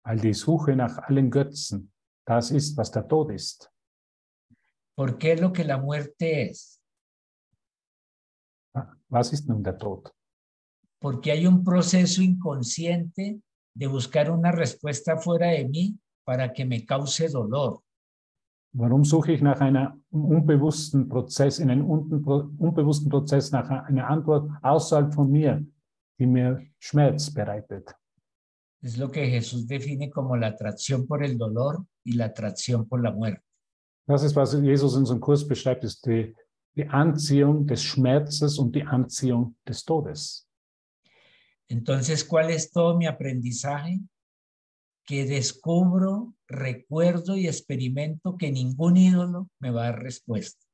[0.05, 1.92] Weil die Suche nach allen Götzen,
[2.25, 3.69] das ist, was der Tod ist.
[4.95, 6.81] ¿Por qué es lo que la muerte es?
[9.09, 10.14] Was ist nun der Tod?
[11.01, 13.40] Porque hay un proceso inconsciente
[13.77, 17.83] de buscar una respuesta fuera de mí para que me cause dolor.
[18.73, 25.15] Warum suche ich nach einer unbewussten Prozess, in einem unbewussten Prozess nach einer Antwort außerhalb
[25.15, 25.65] von mir,
[26.19, 27.95] die mir Schmerz bereitet?
[28.83, 33.03] Es lo que Jesús define como la atracción por el dolor y la atracción por
[33.03, 33.43] la muerte.
[34.07, 36.35] Das ist, was Jesus in unserem Kurs beschreibt, ist die,
[36.77, 40.47] die Anziehung des Schmerzes und die Anziehung des Todes.
[41.68, 44.00] Entonces, ¿cuál es todo mi aprendizaje?
[45.05, 50.64] Que descubro, recuerdo y experimento que ningún ídolo me va a dar respuesta.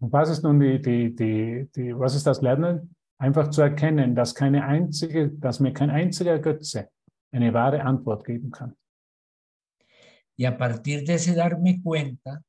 [0.00, 2.96] Was ist nun die, die, die, die, was ist das Lernen?
[3.20, 6.88] Einfach zu erkennen, dass keine einzige, dass mir kein einziger Götze
[7.30, 8.76] eine wahre Antwort geben kann.
[10.36, 12.42] Y a partir de ese darme cuenta,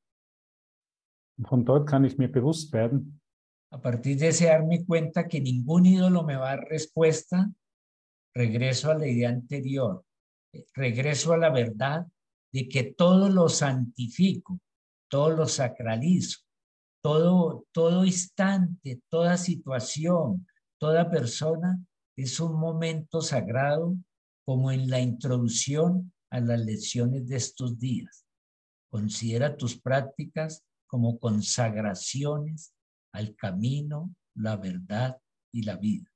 [1.43, 3.21] von dort kann ich mir bewusst werden,
[3.73, 7.51] a partir de ese darme cuenta que ningún ídolo me va a dar respuesta,
[8.35, 10.05] regreso a la idea anterior,
[10.75, 12.05] regreso a la verdad
[12.51, 14.59] de que todo lo santifico,
[15.09, 16.41] todo lo sacralizo,
[17.01, 20.45] todo, todo instante, toda situación,
[20.79, 21.83] toda persona
[22.15, 23.95] es un momento sagrado
[24.45, 28.23] como en la introducción a las lecciones de estos días.
[28.91, 32.72] Considera tus prácticas como consagraciones
[33.13, 35.17] al camino, la verdad
[35.51, 36.09] y la vida.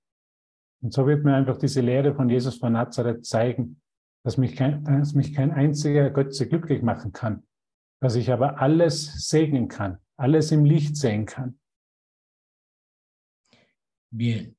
[0.82, 3.82] Und so wird mir einfach diese Lehre von Jesus von Nazareth zeigen,
[4.24, 7.48] dass mich kein, dass mich kein einziger Götze glücklich machen kann,
[8.00, 11.60] dass ich aber alles segnen kann, alles im Licht sehen kann.
[14.12, 14.56] Bien.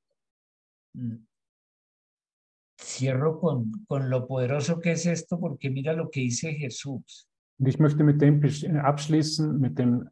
[2.80, 7.28] Cierro con, con lo poderoso que es esto, porque mira lo que dice Jesús.
[7.58, 8.40] Und ich möchte mit dem
[8.76, 10.08] abschließen, mit, dem,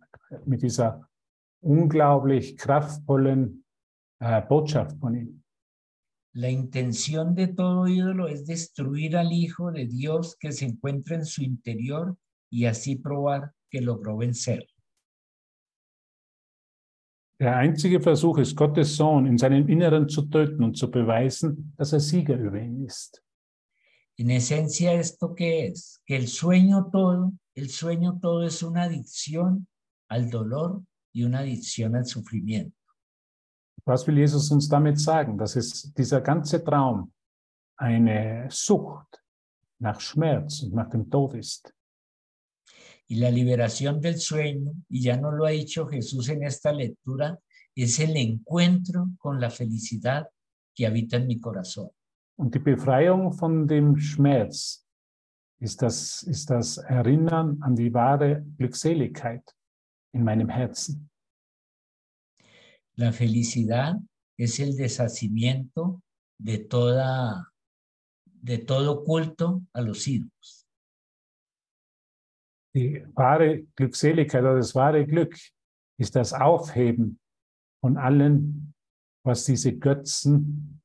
[0.46, 1.08] mit dieser
[1.60, 3.64] unglaublich kraftvollen
[4.20, 5.42] äh, Botschaft von ihm.
[6.34, 11.24] La intención de todo ídolo es destruir al Hijo de Dios que se encuentra en
[11.24, 12.16] su interior
[12.50, 14.66] y así probar que logró vencer.
[17.38, 21.92] Der einzige Versuch ist, Gottes Sohn in seinem Inneren zu töten und zu beweisen, dass
[21.92, 23.22] er Sieger über ihn ist.
[24.18, 26.02] En esencia, ¿esto qué es?
[26.06, 29.66] Que el sueño todo, el sueño todo es una adicción
[30.08, 30.82] al dolor
[31.16, 32.76] y una adicción al sufrimiento.
[33.86, 35.38] Was will Jesus uns damit sagen?
[35.38, 37.10] Dass es dieser ganze Traum
[37.78, 39.22] eine Sucht
[39.78, 41.72] nach Schmerz und nach dem Tod ist.
[43.08, 47.38] Y la liberación del sueño, y ya no lo ha dicho Jesús en esta lectura,
[47.74, 50.28] es el encuentro con la felicidad
[50.74, 51.90] que habita en mi corazón.
[52.36, 54.84] Und die Befreiung von dem Schmerz
[55.60, 59.56] ist das, ist das Erinnern an die wahre Glückseligkeit
[60.16, 61.10] in meinem Herzen.
[62.96, 63.96] La felicidad
[64.38, 66.02] es el deshacimiento
[66.38, 67.52] de toda
[68.24, 70.66] de todo culto a los ídolos.
[72.74, 75.36] Die wahre Glückseligkeit oder das wahre Glück
[75.98, 77.18] ist das Aufheben
[77.80, 78.74] von allem,
[79.24, 80.80] was diese Götzen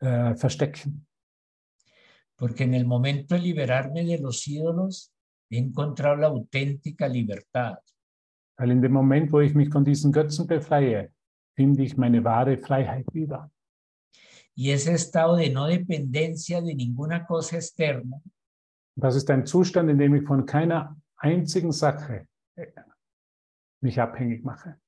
[0.00, 1.06] äh, verstecken.
[2.34, 5.12] Porque en el momento de liberarme de los ídolos,
[5.50, 7.78] he encontrado la auténtica libertad.
[8.58, 11.10] Weil in dem Moment, wo ich mich von diesen Götzen befreie,
[11.54, 13.50] finde ich meine wahre Freiheit wieder.
[14.54, 18.20] Y ese estado de no dependencia de ninguna cosa externa
[18.98, 22.66] Das ist ein Zustand, in dem ich von keiner einzigen Sache äh,
[23.82, 24.78] mich abhängig mache.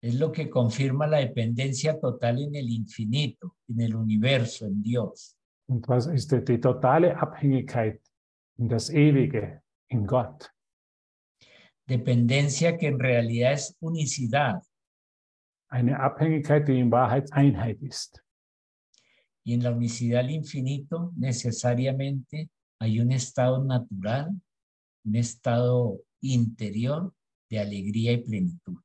[0.00, 5.36] es lo que confirma la dependencia total en el infinito, en el universo, en Dios.
[5.66, 8.00] Und was ist die, die totale Abhängigkeit
[8.58, 10.50] in das Ewige, in Gott?
[11.88, 14.62] Dependencia que en realidad es unicidad.
[15.70, 18.22] Eine Abhängigkeit, die in Wahrheit Einheit ist.
[19.44, 24.30] Y en la unicidad al infinito necesariamente hay un estado natural,
[25.04, 27.14] un estado interior
[27.48, 28.78] de alegría y plenitud.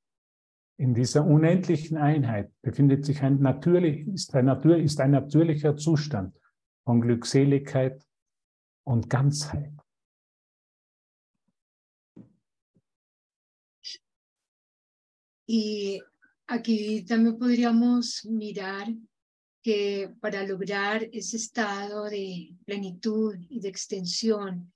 [0.77, 4.47] In dieser unendlichen Einheit befindet sich ein, natürlich, ist ein,
[4.79, 6.35] ist ein natürlicher Zustand
[6.85, 8.01] von Glückseligkeit
[8.85, 9.73] und Ganzheit.
[15.45, 16.01] Y
[16.47, 18.87] Aquí también podríamos mirar
[19.61, 24.73] que para lograr ese estado de plenitud y de extensión,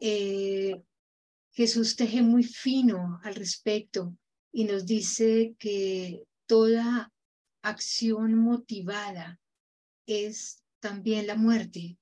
[0.00, 0.82] eh,
[1.52, 4.16] Jesús teje muy fino al respecto
[4.52, 7.12] y nos dice que toda
[7.62, 9.40] acción motivada
[10.04, 11.96] es también la muerte.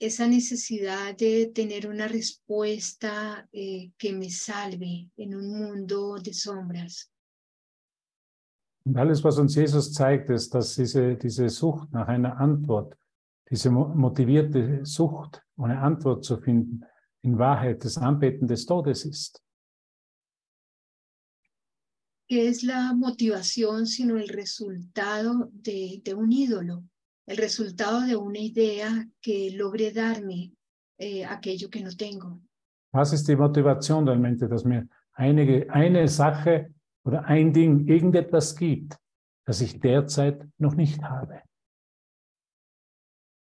[0.00, 7.10] Esa necesidad de tener una respuesta eh, que me salve en un mundo de sombras.
[8.84, 12.96] Und alles, was uns Jesus zeigt, ist, dass diese, diese Sucht nach einer Antwort,
[13.50, 16.84] diese motivierte Sucht, eine Antwort zu finden,
[17.22, 19.42] in Wahrheit das Anbeten des Todes ist.
[22.28, 26.84] que es la motivación, sino el resultado de, de un ídolo,
[27.28, 30.52] el resultado de una idea que logre darme
[30.98, 32.40] eh, aquello que no tengo.
[32.92, 36.72] Was ist die Motivation realmente, dass mir einige, eine Sache
[37.04, 38.96] oder ein Ding, irgendetwas gibt,
[39.44, 41.42] das ich derzeit noch nicht habe?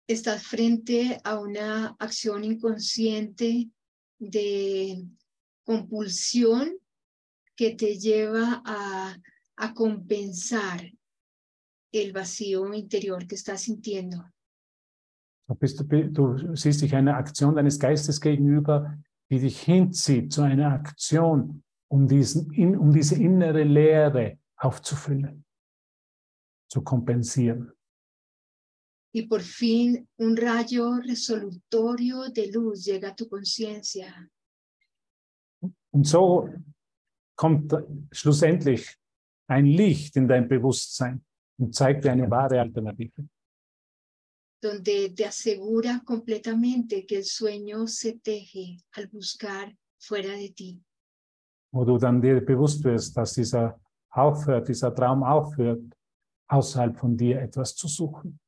[0.07, 3.67] Estás frente a una acción inconsciente
[4.19, 5.07] de
[5.63, 6.77] compulsión
[7.55, 9.15] que te lleva a,
[9.55, 10.81] a compensar
[11.91, 14.23] el vacío interior que estás sintiendo.
[15.47, 18.97] Du, bist, du siehst dich einer Aktion deines Geistes gegenüber,
[19.29, 25.43] die dich hinzieht zu einer Aktion, um, diesen, um diese innere Leere aufzufüllen,
[26.69, 27.73] zu kompensieren.
[29.13, 34.07] Y por fin un rayo resolutorio de luz llega a tu conciencia.
[35.93, 36.47] Und so
[37.35, 37.73] kommt
[38.13, 38.97] schlussendlich
[39.47, 41.25] ein Licht in dein Bewusstsein
[41.61, 43.27] und zeigt dir eine wahre Alternative.
[44.61, 50.81] Donde te asegura completamente que el sueño se teje al buscar fuera de ti.
[51.71, 55.83] Wo du dann dir bewusst wirst, dass dieser aufhört, dieser Traum aufhört,
[56.47, 58.39] außerhalb von dir etwas zu suchen.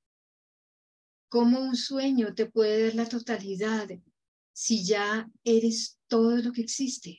[1.30, 3.89] Como un sueño te puede dar la totalidad
[4.53, 7.18] si ya eres todo lo que existe?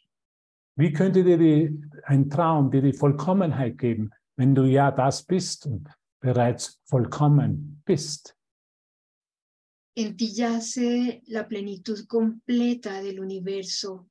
[0.77, 5.67] Wie könnte dir die, ein Traum dir die Vollkommenheit geben, wenn du ja das bist
[5.67, 5.89] und
[6.21, 8.37] bereits vollkommen bist?
[9.97, 14.09] En ti yace la plenitud completa del universo.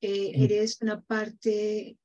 [0.00, 0.42] Eh, Mm.
[0.42, 1.96] Eres una parte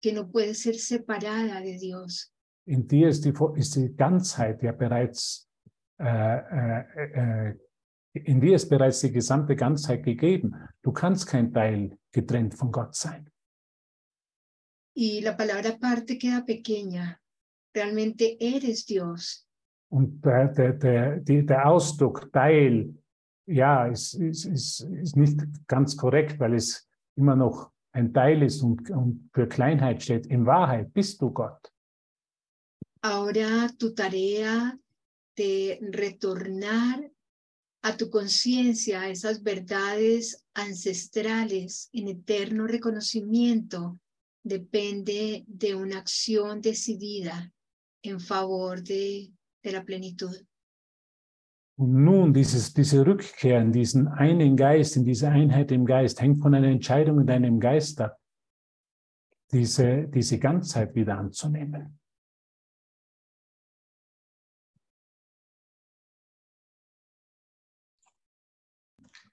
[0.00, 2.32] que no puede ser separada de Dios.
[2.66, 5.48] In dir ist die, ist die Ganzheit ja bereits,
[5.98, 7.58] äh, äh, äh,
[8.12, 10.54] in dir ist bereits die gesamte Ganzheit gegeben.
[10.82, 13.28] Du kannst kein Teil getrennt von Gott sein.
[15.00, 17.22] Y la palabra parte queda pequeña.
[17.72, 19.46] Realmente eres Dios.
[19.92, 22.92] Und der, der, der, der Ausdruck Teil,
[23.46, 25.38] ja, ist, ist, ist, ist nicht
[25.68, 30.26] ganz korrekt, weil es immer noch ein Teil ist und, und für Kleinheit steht.
[30.26, 31.72] In Wahrheit bist du Gott.
[33.00, 34.76] Ahora tu tarea
[35.36, 37.08] de retornar
[37.84, 44.00] a tu conciencia esas verdades ancestrales en eterno reconocimiento
[44.42, 47.52] depende de una acción decidida
[48.02, 49.32] en favor de,
[49.62, 50.46] de la plenitud.
[51.78, 56.40] Und nun dieses, diese Rückkehr in diesen einen Geist, in diese Einheit im Geist, hängt
[56.40, 58.18] von einer Entscheidung in deinem Geist ab,
[59.52, 62.00] diese, diese Ganzheit wieder anzunehmen.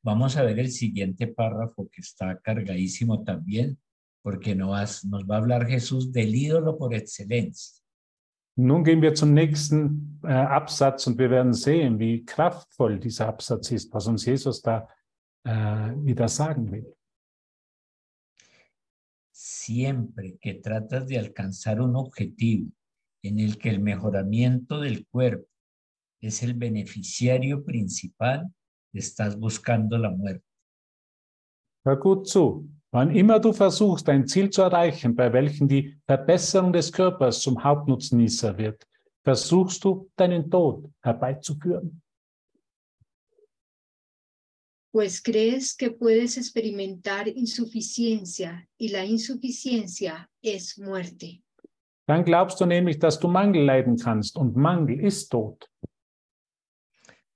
[0.04, 3.80] Vamos a ver el siguiente párrafo que está cargadísimo también,
[4.26, 7.80] porque nos, nos va a hablar Jesús del ídolo por excelencia.
[8.58, 13.70] Nun gehen wir zum nächsten äh, Absatz und wir werden sehen, wie kraftvoll dieser Absatz
[13.70, 14.90] ist, was uns Jesus da
[15.44, 16.92] äh, wieder sagen will.
[19.32, 22.72] Siempre que tratas de alcanzar un objetivo
[23.22, 25.50] en el que el mejoramiento del cuerpo
[26.20, 28.52] es el beneficiario principal,
[28.92, 30.48] estás buscando la muerte.
[31.84, 32.75] Hör gut zu.
[32.96, 37.62] Wann immer du versuchst, ein Ziel zu erreichen, bei welchem die Verbesserung des Körpers zum
[37.62, 38.88] Hauptnutznießer wird,
[39.22, 42.02] versuchst du, deinen Tod herbeizuführen.
[44.94, 51.42] Pues crees que puedes experimentar insuficiencia y la insuficiencia es muerte.
[52.08, 55.70] Dann glaubst du nämlich, dass du Mangel leiden kannst und Mangel ist Tod.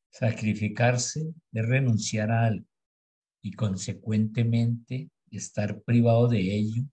[0.10, 2.66] Sacrificarse es renunciar a algo
[3.42, 6.84] y consecuentemente estar privado de ello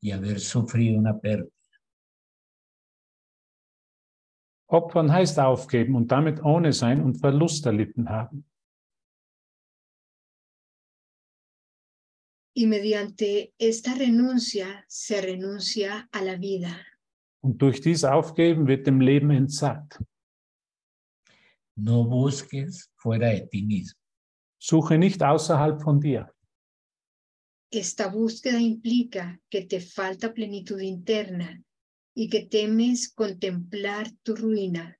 [0.00, 1.50] y haber sufrido una pérdida.
[4.68, 8.44] Opfern heißt aufgeben und damit ohne sein und Verlust erlitten haben.
[12.52, 16.74] Y mediante esta renuncia se renuncia a la vida.
[17.42, 20.02] Und durch dies Aufgeben wird dem Leben entsagt.
[21.76, 24.00] No busques fuera de ti mismo.
[24.58, 26.32] Suche nicht außerhalb von dir.
[27.70, 31.62] Esta búsqueda implica que te falta plenitud interna
[32.14, 34.98] y que temes contemplar tu ruina,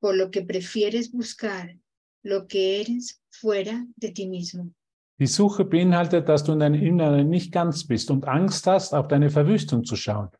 [0.00, 1.76] por lo que prefieres buscar
[2.22, 4.72] lo que eres fuera de ti mismo.
[5.18, 9.08] Die Suche beinhaltet, dass du in deinem Inneren nicht ganz bist und Angst hast, auf
[9.08, 10.30] deine Verwüstung zu schauen.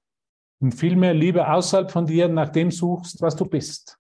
[0.61, 3.99] Und vielmehr lieber außerhalb von dir nach dem suchst, was du bist.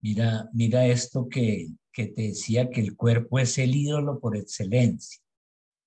[0.00, 5.20] Mira, mira esto que, que te decía que el cuerpo es el ídolo por excelencia.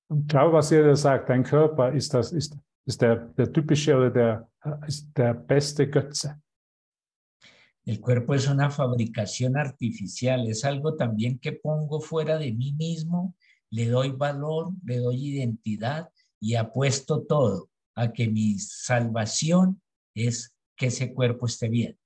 [0.10, 4.50] Was ihr da sagt, dein Körper ist, das, ist, ist der, der typische oder der,
[4.86, 6.38] ist der beste Götze.
[7.86, 13.34] El cuerpo es una fabricación artificial, es algo también que pongo fuera de mí mismo,
[13.70, 16.10] le doy valor, le doy identidad
[16.42, 19.82] y apuesto todo a que mi salvación
[20.14, 21.98] es que ese cuerpo esté bien.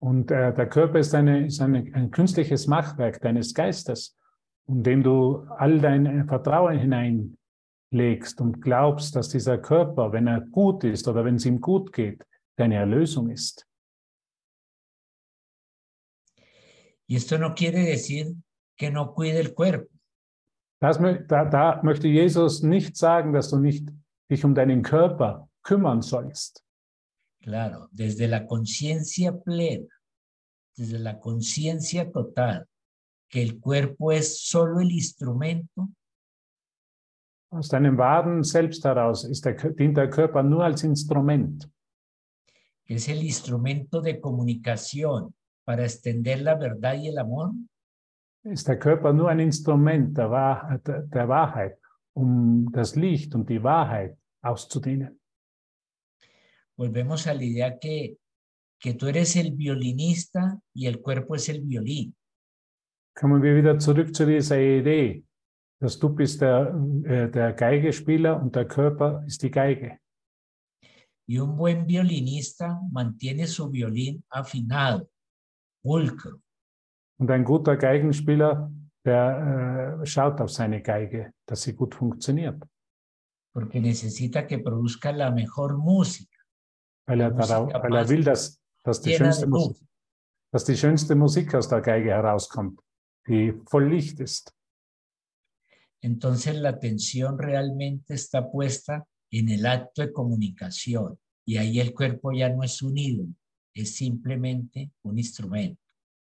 [0.00, 4.16] Und äh, der Körper ist, eine, ist eine, ein künstliches Machwerk deines Geistes,
[4.66, 10.84] in dem du all dein Vertrauen hineinlegst und glaubst, dass dieser Körper, wenn er gut
[10.84, 12.24] ist oder wenn es ihm gut geht,
[12.56, 13.66] deine Erlösung ist.
[17.10, 18.34] Y esto no quiere decir
[18.76, 19.88] que no cuide el cuerpo.
[20.80, 23.88] Das, da, da möchte Jesus nicht sagen, dass du nicht
[24.30, 26.62] dich um deinen Körper kümmern sollst.
[27.52, 29.86] Claro, desde la conciencia plena,
[30.76, 32.66] desde la conciencia total,
[33.26, 35.88] que el cuerpo es solo el instrumento,
[37.50, 41.64] Aus deinem wahren Selbst heraus ist der, Kö- dient der Körper nur als Instrument.
[42.84, 45.34] que es el instrumento de comunicación
[45.64, 47.52] para extender la verdad y el amor,
[48.44, 51.78] Ist der Körper nur ein Instrument der, der, der Wahrheit,
[52.14, 55.18] um das Licht und die Wahrheit auszudehnen.
[56.78, 58.18] Volvemos a la idea que,
[58.80, 62.14] que tú eres el violinista y el cuerpo es el violín.
[63.14, 65.24] Kommen wir wieder zurück zu dieser Idee,
[65.80, 66.72] dass du bist der,
[67.04, 69.98] äh, der Geigespieler und der Körper ist die Geige.
[71.26, 75.10] Y un buen violinista mantiene su violín afinado,
[75.82, 76.40] pulcro,
[77.18, 78.70] Und ein guter Geigenspieler,
[79.04, 82.62] der äh, schaut auf seine Geige, dass sie gut funktioniert,
[83.52, 86.37] porque necesita que produzca la mejor música.
[87.08, 89.86] Weil er, darauf, weil er will, dass, dass, die schönste Musik,
[90.52, 92.80] dass die schönste Musik aus der Geige herauskommt,
[93.26, 94.54] die voll Licht ist.
[96.00, 102.30] Entonces la atención realmente está puesta en el acto de comunicación y ahí el cuerpo
[102.30, 103.32] ya no es un ídolo,
[103.74, 105.82] es simplemente un instrumento.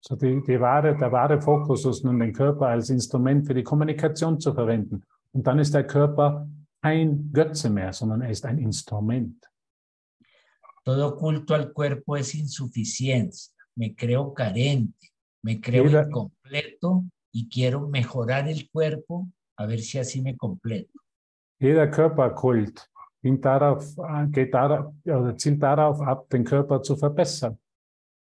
[0.03, 3.65] So die, die wahre, der wahre Fokus ist nun den Körper als Instrument für die
[3.65, 5.05] Kommunikation zu verwenden.
[5.33, 6.49] Und dann ist der Körper
[6.81, 9.50] kein Götze mehr, sondern er ist ein Instrument.
[10.91, 16.03] Todo culto al cuerpo es insuficiencia, me creo carente, me creo Mira.
[16.05, 20.99] incompleto y quiero mejorar el cuerpo a ver si así me completo.
[21.61, 22.81] Jeder Körperkult
[23.23, 23.87] dient darauf,
[24.33, 24.93] geht darauf,
[25.37, 27.57] zielt darauf ab, den Körper zu verbessern.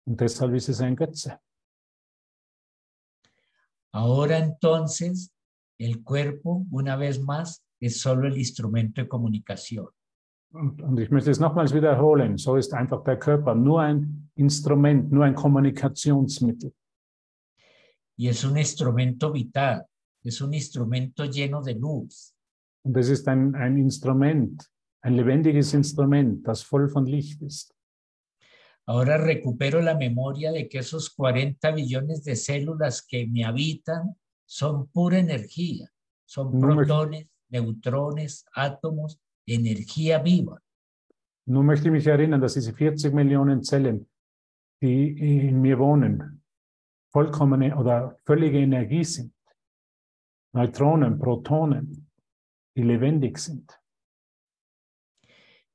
[0.05, 1.39] Und deshalb ist es ein Götze.
[3.93, 5.31] Ahora entonces
[5.79, 9.87] el cuerpo, una vez más, es solo el instrumento de comunicación.
[10.57, 12.37] Und, und ich möchte es nochmals wiederholen.
[12.37, 16.73] So ist einfach der Körper nur ein Instrument, nur ein Kommunikationsmittel.
[18.19, 19.85] Y es un instrumento vital,
[20.23, 22.33] es un instrumento lleno de luz.
[22.83, 24.67] Und es ist ein, ein Instrument,
[25.01, 27.75] ein lebendiges Instrument, das voll von Licht ist.
[28.87, 34.87] Ahora recupero la memoria de que esos 40 billones de células que me habitan son
[34.87, 35.91] pura energía,
[36.25, 40.61] son protones, neutrones, átomos, energía viva.
[41.45, 44.07] Nun möchte ich mich erinnern, dass diese 40 Millionen Zellen,
[44.81, 46.43] die in mir wohnen,
[47.11, 49.33] vollkommene oder völlige Energie sind.
[50.53, 52.09] Neutronen, Protonen,
[52.75, 53.71] die lebendig sind.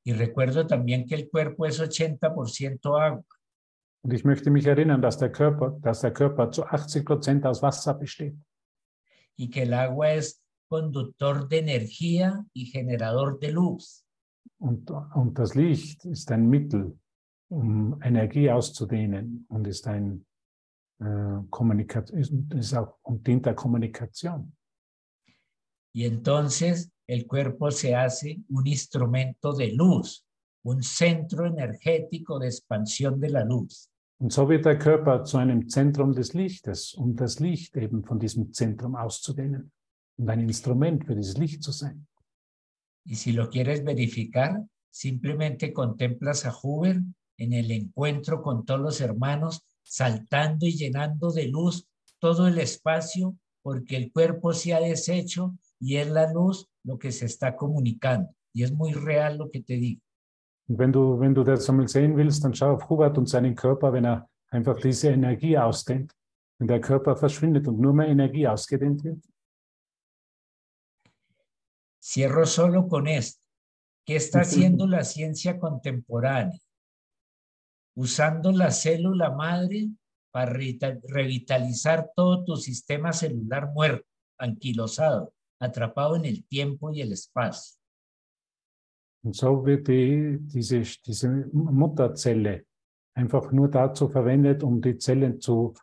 [0.04, 3.24] Y recuerdo también que el cuerpo es 80% agua.
[4.04, 7.62] Und ich möchte mich erinnern, dass der Körper, dass der Körper zu 80 Prozent aus
[7.62, 8.34] Wasser besteht.
[9.36, 10.41] y que el agua es
[10.72, 14.06] conductor de energía y generador de luz.
[14.58, 16.98] Und, und das Licht ist ein Mittel,
[17.50, 20.24] um Energie auszudehnen und ist ein
[20.98, 24.56] äh, Kommunikation, ist, ist auch und dient der Kommunikation.
[25.94, 30.24] Y entonces el cuerpo se hace un instrumento de luz,
[30.64, 33.90] un centro energético de expansión de la luz.
[34.18, 38.18] Und so wird der Körper zu einem Zentrum des Lichtes, um das Licht eben von
[38.18, 39.70] diesem Zentrum auszudehnen.
[40.22, 42.06] Und ein Instrument für dieses Licht zu sein.
[43.04, 47.00] Y si lo quieres verificar, simplemente contemplas a Huber
[47.36, 51.88] en el encuentro con todos los hermanos, saltando y llenando de luz
[52.20, 57.10] todo el espacio, porque el cuerpo se ha deshecho y es la luz lo que
[57.10, 58.30] se está comunicando.
[58.54, 60.00] Y es muy real lo que te digo.
[60.68, 63.56] Und wenn du, wenn du das einmal sehen willst, dann schau auf Hubert und seinen
[63.56, 66.14] Körper, wenn er einfach diese Energie ausdehnt.
[66.58, 69.18] Wenn der Körper verschwindet und nur mehr Energie ausgedehnt wird.
[72.02, 73.46] Cierro solo con esto.
[74.04, 76.58] ¿Qué está haciendo la ciencia contemporánea?
[77.94, 79.88] Usando la célula madre
[80.32, 87.12] para revita- revitalizar todo tu sistema celular muerto, anquilosado, atrapado en el tiempo y el
[87.12, 87.78] espacio.
[89.30, 92.66] So wird die, diese, diese Mutterzelle
[93.14, 95.74] einfach nur dazu verwendet, um die Zellen zu,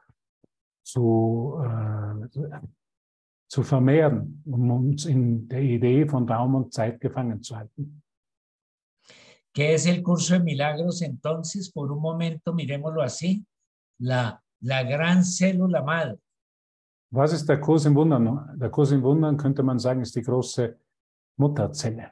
[0.83, 2.59] zu, äh,
[3.49, 8.01] zu vermehren, um uns in der Idee von Raum und Zeit gefangen zu halten.
[9.53, 11.71] ¿Qué es el curso de milagros entonces?
[11.71, 13.43] Por un momento, miremoslo así,
[13.99, 16.19] la, la gran célula madre.
[17.11, 18.55] Was ist der Kurs im Wundern?
[18.59, 20.77] Der Kurs im Wundern könnte man sagen, ist die große
[21.37, 22.11] Mutterzelle.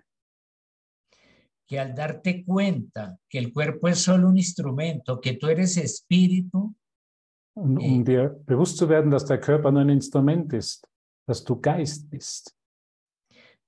[1.69, 6.73] que al darte cuenta que el cuerpo es solo un instrumento, que tú eres espíritu,
[7.53, 7.88] Und Okay.
[7.89, 10.88] um dir bewusst zu werden, dass der Körper nur ein Instrument ist,
[11.28, 12.53] dass du Geist bist.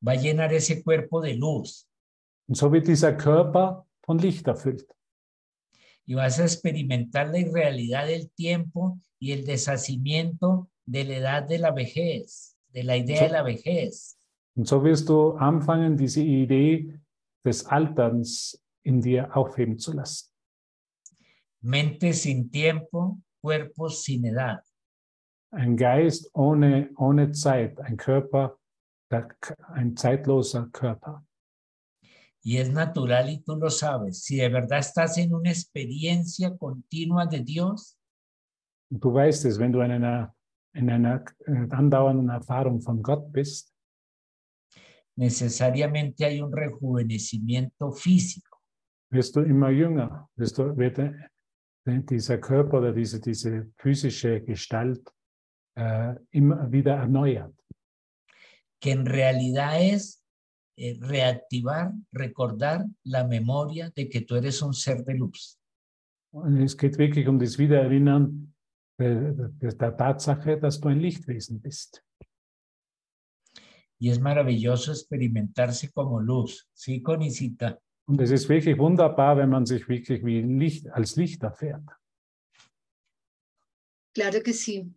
[0.01, 1.85] va a llenar ese cuerpo de luz
[2.47, 4.87] Und so wird dieser Körper von Licht erfüllt.
[6.07, 11.59] y vas a experimentar la irrealidad del tiempo y el deshacimiento de la edad de
[11.59, 14.17] la vejez, de la idea de la vejez.
[14.55, 16.99] Und so wirst du anfangen, diese Idee
[17.45, 20.29] des Alterns in dir aufheben zu lassen.
[21.61, 24.63] Mente sin tiempo, cuerpo sin edad.
[25.51, 28.57] Ein Geist ohne, ohne Zeit, ein Körper,
[29.73, 31.23] ein zeitloser Körper.
[32.41, 34.23] Y es natural y tú lo sabes.
[34.23, 37.97] Si de verdad estás en una experiencia continua de Dios,
[38.91, 40.33] Und du weißt es, wenn du in einer,
[40.73, 43.71] in einer äh, andauernden Erfahrung von Gott bist,
[45.15, 48.57] necesariamente hay un rejuvenecimiento físico.
[49.11, 51.13] wirst du immer jünger, wirst du, wird äh,
[51.85, 55.11] dieser Körper oder diese, diese physische Gestalt
[55.79, 57.53] äh, immer wieder erneuert.
[58.79, 60.23] que en realidad es
[60.77, 65.57] eh, reactivar, recordar la memoria de que tú eres un ser de luz.
[66.31, 68.53] Und es geht wirklich um das Wiedererinnern
[68.99, 72.03] der, der, Tatsache, dass du ein Lichtwesen bist.
[73.99, 76.69] Y es maravilloso experimentarse como luz.
[76.73, 77.79] Sí, Conicita.
[78.07, 81.83] Und es ist wirklich wunderbar, wenn man sich wirklich wie Licht, als Licht erfährt.
[84.13, 84.93] Claro que sí.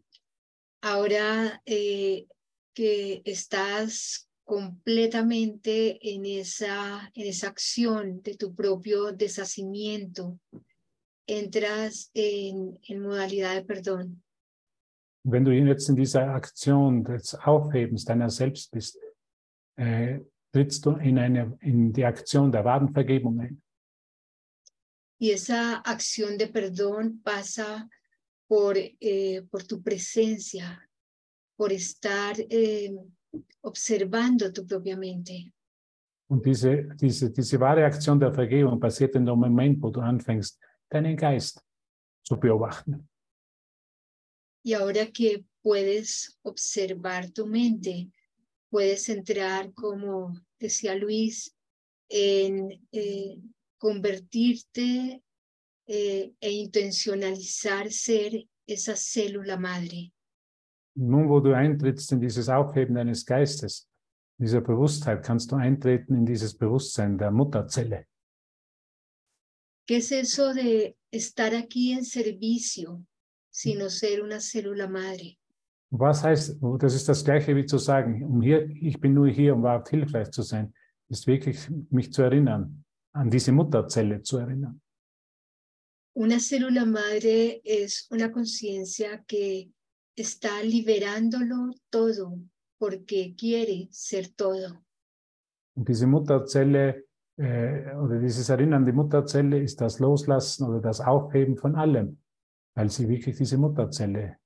[0.83, 2.27] Ahora eh,
[2.75, 10.39] que estás completamente en esa, en esa acción de tu propio deshacimiento,
[11.27, 14.23] entras en, en modalidad de perdón.
[15.25, 18.99] Wenn du jetzt in dieser Aktion des Aufhebens deiner selbst bist,
[19.77, 20.19] äh,
[20.53, 23.63] trittst du in, eine, in die Aktion der wahren Vergebung ein.
[25.21, 27.89] Y esa acción de perdón pasa
[28.53, 30.87] por, eh, por tu presencia,
[31.57, 32.95] por estar eh,
[33.63, 35.55] observando tu propia mente.
[36.29, 40.61] Und diese, diese, diese wahre Aktion der Vergebung passiert in dem Moment, wo du anfängst,
[40.91, 41.63] deinen Geist
[42.23, 43.09] zu beobachten.
[44.63, 48.11] Y ahora que puedes observar tu mente,
[48.69, 51.57] puedes entrar, como decía Luis,
[52.11, 53.39] en eh,
[53.79, 55.23] convertirte
[55.93, 60.11] eh, e intencionalizar ser esa célula madre.
[60.95, 63.89] Nun, wo du eintrittst in dieses Aufheben deines Geistes,
[64.39, 68.07] dieser Bewusstheit, kannst du eintreten in dieses Bewusstsein der Mutterzelle.
[69.87, 73.05] ¿Qué es eso de estar aquí en servicio,
[73.51, 75.37] sino ser una célula madre?
[75.91, 79.55] Was heißt, das ist das Gleiche wie zu sagen, um hier, ich bin nur hier,
[79.55, 80.73] um wahrhaft hilfreich zu sein,
[81.11, 82.83] ist wirklich mich zu erinnern,
[83.13, 84.82] an diese Mutterzelle zu erinnern.
[86.15, 89.71] Una célula madre es una conciencia que
[90.15, 92.39] está liberándolo todo
[92.79, 94.85] porque quiere ser todo.
[95.75, 97.07] Und diese Mutterzelle
[97.39, 102.19] äh, oder dieses Erinnern an die Mutterzelle ist das Loslassen oder das Aufheben von allem,
[102.75, 104.37] weil sie wirklich diese Mutterzelle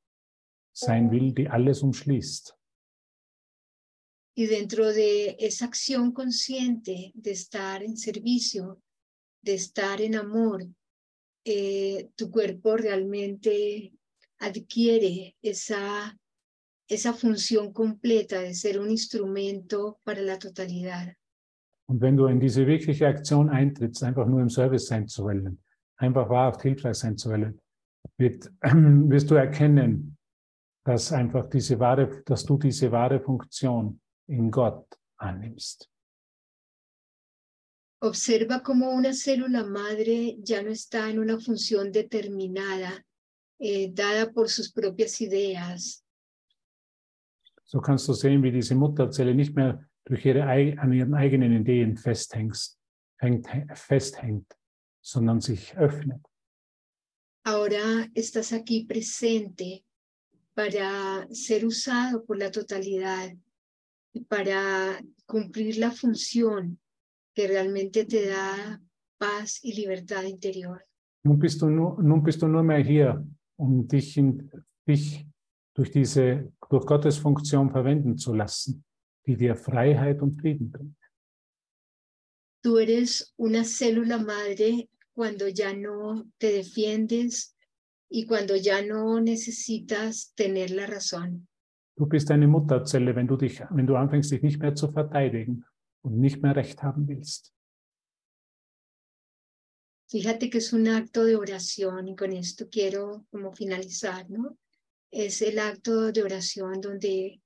[0.73, 2.57] sein will, die alles umschließt.
[4.39, 8.83] Y dentro de esa acción consciente de estar en servicio,
[9.43, 10.63] de estar en amor,
[11.47, 13.93] eh, tu cuerpo realmente
[14.39, 16.13] adquiere esa
[16.89, 21.15] esa función completa de ser un instrumento para la totalidad.
[21.89, 25.63] Und wenn du in diese wirkliche Aktion eintrittst, einfach nur im Service sein zu wollen,
[25.97, 27.61] einfach wahrhaft hilfreich sein zu wollen,
[28.19, 30.17] wird, wirst du erkennen,
[30.85, 34.87] dass einfach diese wahre, dass du diese wahre Funktion in Gott
[35.17, 35.89] annimmst.
[38.01, 43.05] Observa cómo una célula madre ya no está en una función determinada,
[43.59, 46.05] eh, dada por sus propias ideas.
[47.65, 51.97] So kannst du sehen, wie diese Mutterzelle nicht mehr durch ihre, an ihren eigenen Ideen
[51.97, 52.77] festhängt,
[53.17, 54.47] hängt, festhängt,
[55.01, 56.21] sondern sich öffnet.
[57.45, 59.85] Ahora estás aquí presente
[60.55, 63.33] para ser usado por la totalidad
[64.13, 66.79] y para cumplir la función
[67.37, 68.81] que realmente te da
[69.19, 70.83] paz y libertad interior.
[71.23, 73.23] Nun bist du nur, nun bist du nur mehr hier,
[73.57, 74.51] um dich, in,
[74.89, 75.27] dich
[75.75, 78.85] durch diese, durch Gottes Funktion verwenden zu lassen,
[79.27, 80.97] die dir Freiheit und Frieden bringt.
[82.63, 87.55] Tú eres una célula madre cuando ya no te defiendes
[88.09, 91.47] y cuando ya no necesitas tener la razón.
[91.99, 95.65] Du bist eine Mutterzelle, wenn du dich, wenn du anfängst, dich nicht mehr zu verteidigen
[96.07, 97.53] und nicht mehr recht haben willst.
[100.09, 104.57] Fíjate que es un acto de oración y con esto quiero como finalizar, ¿no?
[105.11, 107.41] Es el acto de oración donde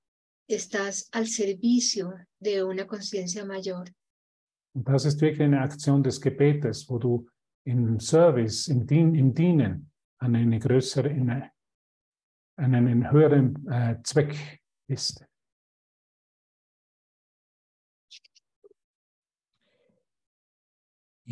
[0.46, 3.88] estás al servicio de una conciencia mayor.
[4.74, 7.26] Und das ist wirklich eine Aktion des Gebetes, wo du
[7.64, 15.24] im Service, im, Dien, im Dienen an eine größere, an einen höheren äh, Zweck bist.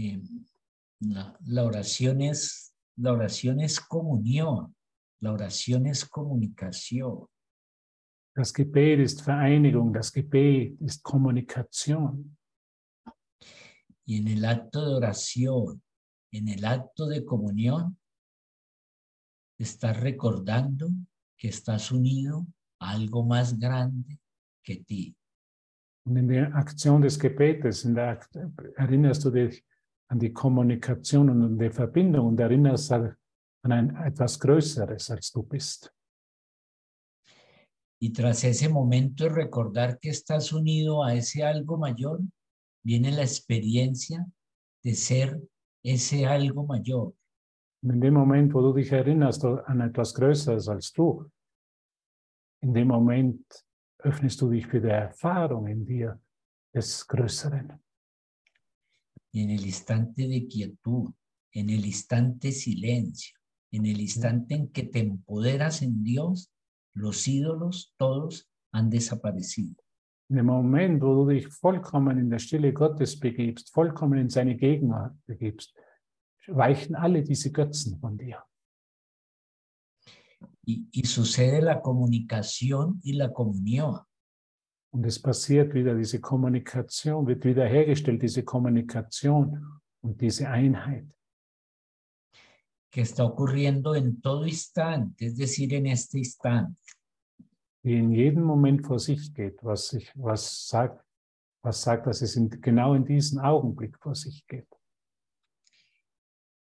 [0.00, 0.22] Eh,
[1.00, 4.76] la, la, oración es, la oración es comunión,
[5.20, 7.26] la oración es comunicación.
[8.32, 12.38] Das Gebet ist Vereinigung, das Gebet ist Kommunikation.
[14.06, 15.82] Y en el acto de oración,
[16.30, 17.98] en el acto de comunión,
[19.58, 20.90] estás recordando
[21.36, 22.46] que estás unido
[22.78, 24.20] a algo más grande
[24.62, 25.16] que ti.
[26.04, 28.20] Und in der Aktion des Gebetes, in der,
[28.76, 29.64] erinnerst du dich
[30.10, 33.16] an die Kommunikation und an die Verbindung und erinnerst an
[33.62, 35.92] ein etwas Größeres, als du bist.
[38.00, 42.20] Y tras ese momento de recordar que estás unido a ese algo mayor,
[42.84, 44.24] viene la experiencia
[44.84, 45.40] de ser
[45.82, 47.12] ese algo mayor.
[47.82, 51.30] In dem Moment, wo du dich erinnerst an etwas Größeres als du,
[52.62, 53.44] in dem Moment
[53.98, 56.20] öffnest du dich für die Erfahrung in dir
[56.74, 57.80] des Größeren.
[59.38, 61.12] Y en el instante de quietud,
[61.52, 63.38] en el instante silencio,
[63.70, 66.52] en el instante en que te empoderas en Dios,
[66.92, 69.76] los ídolos todos han desaparecido.
[70.28, 74.56] In dem Moment, wo du dich vollkommen in der Stille Gottes begibst, vollkommen in seine
[74.56, 75.72] Gegenwart begibst,
[76.48, 78.42] weichen alle diese Götzen von dir.
[80.66, 84.00] Y, y sucede la comunicación y la comunión.
[84.90, 91.06] Und es passiert wieder diese Kommunikation, wird wiederhergestellt, diese Kommunikation und diese Einheit.
[92.90, 96.80] que está ocurriendo en todo instante, es decir, en este instante.
[97.84, 101.04] Die in jedem Moment vor sich geht, was, ich, was, sagt,
[101.62, 104.68] was sagt, dass es in, genau in diesem Augenblick vor sich geht.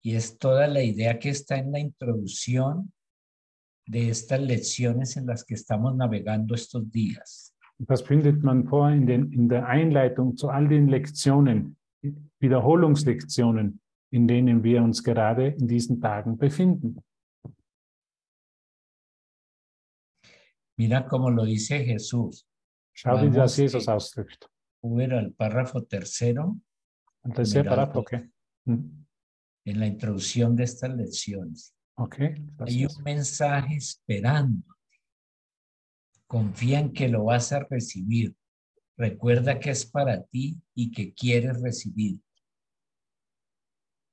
[0.03, 2.93] Y es toda la idea que está en la introducción
[3.87, 7.54] de estas lecciones en las que estamos navegando estos días.
[7.79, 11.77] Das findet man vor in, den, in der Einleitung zu all den Lektionen,
[12.39, 16.99] Wiederholungslektionen, in denen wir uns gerade in diesen Tagen befinden.
[20.77, 22.47] Mira cómo lo dice Jesús.
[22.93, 24.49] Schau, wie das Jesus ausdrückt.
[24.83, 26.61] Era el párrafo tercero
[27.43, 28.31] sehr Mira, brav, okay.
[28.67, 31.75] En la introducción de estas lecciones.
[31.97, 32.35] Okay.
[32.59, 34.74] Hay un mensaje esperándote.
[36.27, 38.35] Confía en que lo vas a recibir.
[38.97, 42.19] Recuerda que es para ti y que quieres recibir.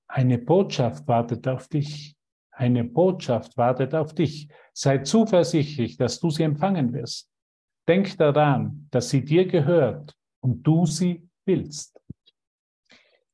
[0.07, 2.15] Eine Botschaft wartet auf dich.
[2.51, 4.49] Eine Botschaft wartet auf dich.
[4.73, 7.29] Sei zuversichtlich, dass du sie empfangen wirst.
[7.87, 11.97] Denk daran, dass sie dir gehört und du sie willst.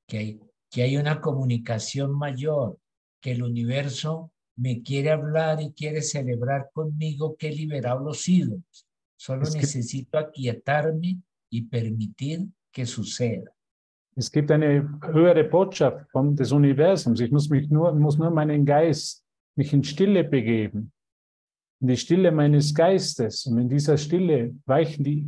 [0.08, 2.80] Que hay, que hay una comunicación mayor,
[3.22, 8.86] que el universo me quiere hablar y quiere celebrar conmigo que he liberado los ídolos.
[9.16, 13.52] Solo Es que- necesito aquietarme y permitir que suceda.
[14.16, 17.20] Es gibt eine höhere Botschaft des Universums.
[17.20, 19.24] Ich muss mich nur, muss nur meinen Geist,
[19.56, 20.92] mich in Stille begeben
[21.80, 25.28] in die Stille meines Geistes und in dieser Stille weichen die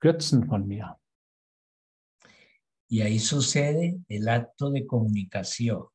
[0.00, 0.96] Götzen von mir.
[2.90, 5.86] Y ahí sucede el acto de comunicación.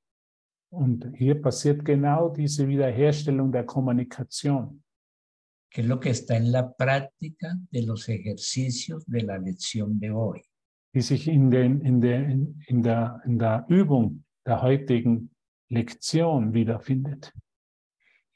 [0.74, 4.80] Und hier passiert genau diese Wiederherstellung der Kommunikation.
[5.70, 10.12] que es lo que está en la práctica de los ejercicios de la lección de
[10.12, 10.42] hoy.
[10.94, 15.32] die sich in, den, in, der, in, in, der, in der Übung der heutigen
[15.70, 17.34] Lektion wiederfindet.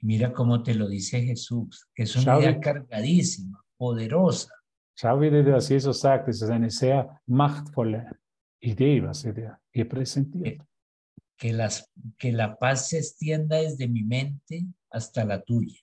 [0.02, 4.54] Mira cómo te lo dice Jesús, que es una Schau, idea cargadísima, poderosa,
[4.96, 8.18] Schau, wie dir das Jesus sagt, es ist eine sehr machtvolle
[8.60, 10.62] Idee, was er dir hier präsentiert.
[11.38, 15.80] Que, las, que la paz se extienda desde mi mente hasta la tuya.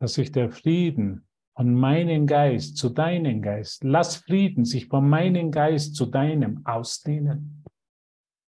[0.00, 1.26] Dass sich der Frieden
[1.56, 7.64] von meinem Geist zu deinem Geist, lass Frieden sich von meinem Geist zu deinem ausdehnen.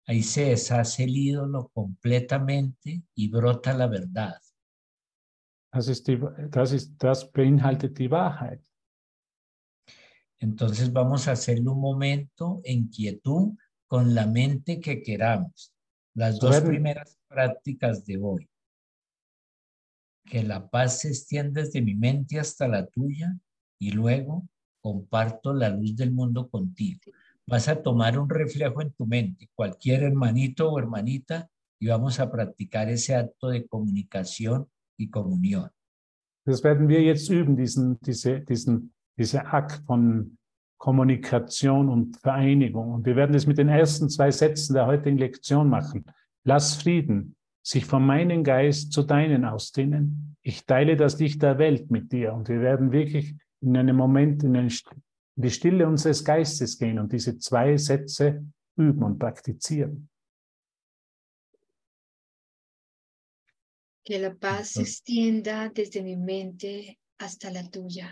[0.08, 4.40] Ahí se deshace el ídolo completamente y brota la verdad.
[5.72, 6.18] Das, ist die,
[6.50, 8.62] das, ist, das beinhaltet die Wahrheit.
[10.38, 15.72] Entonces vamos a hacerlo un momento en quietud con la mente que queramos.
[16.14, 18.48] Las dos primeras prácticas de hoy.
[20.24, 23.36] Que la paz se extienda desde mi mente hasta la tuya
[23.78, 24.48] y luego
[24.80, 27.12] comparto la luz del mundo contigo.
[27.46, 32.30] Vas a tomar un reflejo en tu mente, cualquier hermanito o hermanita, y vamos a
[32.30, 35.70] practicar ese acto de comunicación y comunión.
[36.44, 40.38] Das werden wir jetzt üben, diesen, diese, diesen, dieser Akt von
[40.78, 42.92] Kommunikation und Vereinigung.
[42.92, 46.04] Und wir werden es mit den ersten zwei Sätzen der heutigen Lektion machen.
[46.44, 50.36] Lass Frieden sich von meinem Geist zu deinen ausdehnen.
[50.42, 52.32] Ich teile das Licht der Welt mit dir.
[52.34, 56.98] Und wir werden wirklich in einem Moment in, eine, in die Stille unseres Geistes gehen
[56.98, 58.44] und diese zwei Sätze
[58.76, 60.08] üben und praktizieren.
[64.04, 68.06] Que la paz se extienda desde mi mente hasta la tuya.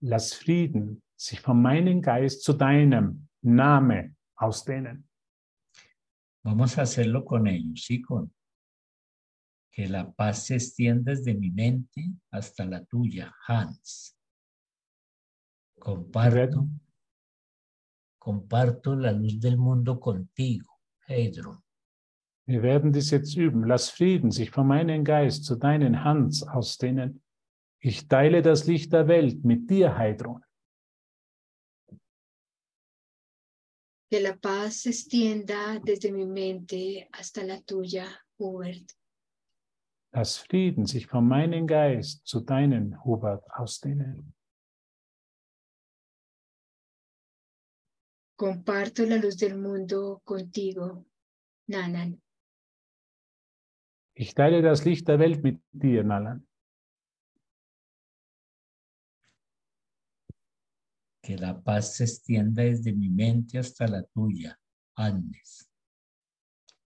[0.00, 5.08] Lass Frieden sich von meinem Geist zu deinem Name ausdehnen.
[6.42, 8.02] Vamos a hacerlo con ellos, ¿sí?
[8.02, 8.32] Con
[9.74, 14.16] que la paz se extienda desde mi mente hasta la tuya, Hans.
[15.80, 16.68] Comparto,
[18.18, 21.60] comparto la luz del mundo contigo, Hedron.
[22.46, 23.64] Wir werden dies jetzt üben.
[23.64, 27.22] Lass Frieden sich von meinem Geist zu deinen Hans ausdehnen.
[27.80, 30.43] Ich teile das Licht der Welt mit dir, Heidrun.
[34.14, 38.06] Que la paz se extienda desde mi mente hasta la tuya,
[38.38, 38.92] Hubert.
[40.12, 44.32] Lass Frieden sich von meinem Geist zu deinen, Hubert, ausdehnen.
[48.36, 51.04] Comparto la luz del mundo contigo,
[51.66, 52.22] Nanan.
[54.14, 56.46] Ich teile das Licht der Welt mit dir, Nalan.
[61.24, 64.58] Que la paz se extienda desde mi mente hasta la tuya,
[64.94, 65.70] Agnes.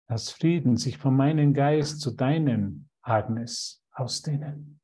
[0.09, 4.81] Lass Frieden sich von meinem Geist zu deinem, Agnes, ausdehnen.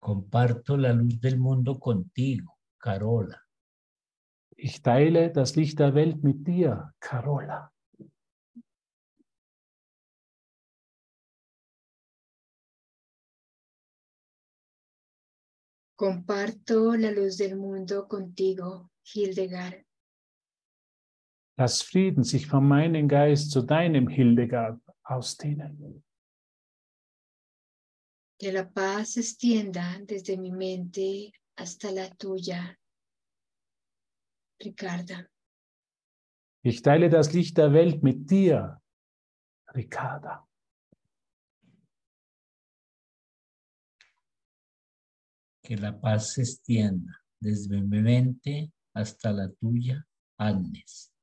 [0.00, 3.36] Comparto la luz del mundo contigo, Carola.
[4.56, 7.72] Ich teile das Licht der Welt mit dir, Carola.
[16.00, 19.84] Comparto la luz del mundo contigo, Hildegard.
[21.58, 26.02] Lass Frieden sich von meinem Geist zu deinem, Hildegard, ausdehnen.
[28.38, 32.74] Que la paz se extienda desde mi mente hasta la tuya,
[34.58, 35.28] Ricarda.
[36.64, 38.80] Ich teile das Licht der Welt mit dir,
[39.74, 40.48] Ricarda.
[45.70, 50.04] Que la paz se extienda desde mi mente hasta la tuya,
[50.36, 51.14] Agnes.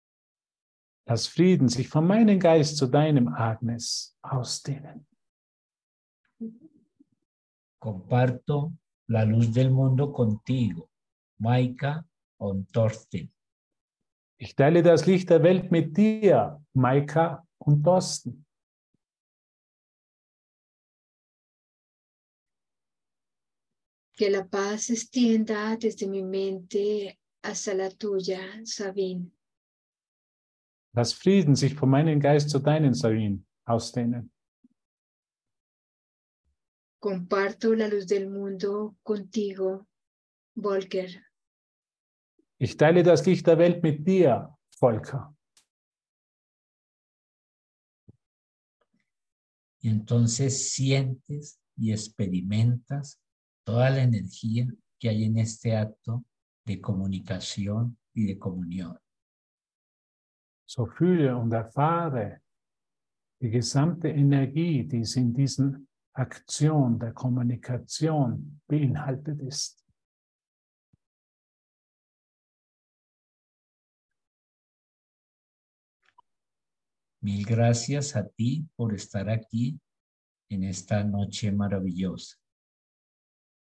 [1.06, 5.06] Lass Frieden sich von meinem Geist zu deinem, Agnes, ausdehnen.
[7.78, 8.72] Comparto
[9.10, 10.90] la luz del mundo contigo,
[11.40, 12.08] Maika
[12.40, 13.30] und Thorsten.
[14.40, 18.47] Ich teile das Licht der Welt mit dir, Maika und Thorsten.
[24.18, 29.32] Que la paz se extienda desde mi mente hasta la tuya, Sabine.
[30.94, 34.32] Lass Frieden sich von meinem Geist zu deinen, Sabine, ausdehnen.
[37.00, 39.86] Comparto la luz del mundo contigo,
[40.56, 41.10] Volker.
[42.58, 45.32] Ich teile das Licht der Welt mit dir, Volker.
[49.80, 53.22] Y entonces sientes y experimentas
[53.68, 54.66] toda la energía
[54.98, 56.24] que hay en este acto
[56.66, 58.98] de comunicación y de comunión.
[60.66, 62.42] So fühle und erfahre
[63.42, 69.86] die gesamte Energie, die in diesen Aktion der Kommunikation beinhaltet ist.
[77.22, 79.78] Mil gracias a ti por estar aquí
[80.50, 82.38] en esta noche maravillosa.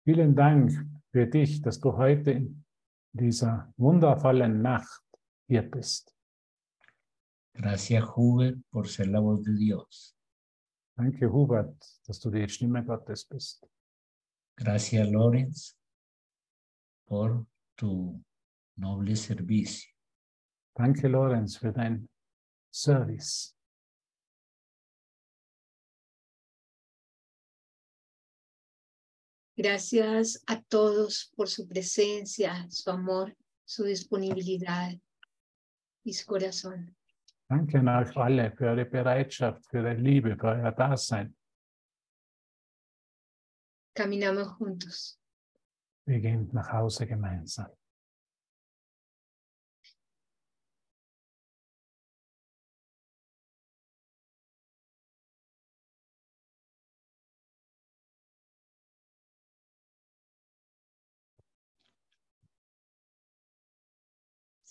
[0.05, 0.71] Vielen Dank
[1.11, 2.65] für dich, dass du heute in
[3.13, 5.01] dieser wundervollen Nacht
[5.47, 6.13] hier bist.
[7.53, 10.17] Gracias, Hubert, por ser la voz de Dios.
[10.97, 11.75] Danke, Hubert,
[12.05, 13.65] dass du die Stimme Gottes bist.
[14.57, 15.77] Gracias, Lorenz,
[17.07, 17.45] por
[17.77, 18.21] tu
[18.75, 19.89] noble servicio.
[20.75, 22.09] Danke, Lorenz, für dein
[22.73, 23.52] Service.
[29.55, 33.35] Gracias a todos por su presencia, su amor,
[33.65, 34.91] su disponibilidad
[36.03, 36.95] y su corazón.
[37.49, 41.35] Danke an euch alle für eure Bereitschaft, für eure Liebe, für euer Dasein.
[43.93, 45.19] Caminamos juntos.
[46.05, 47.69] Wir gehen nach Hause gemeinsam.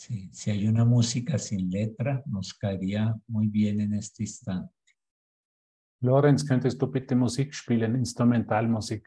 [0.02, 4.74] Sí, si hay una música sin letra, nos caería muy bien en este instante.
[6.00, 9.06] Lorenz, könntest du bitte Musik spielen, Instrumentalmusik?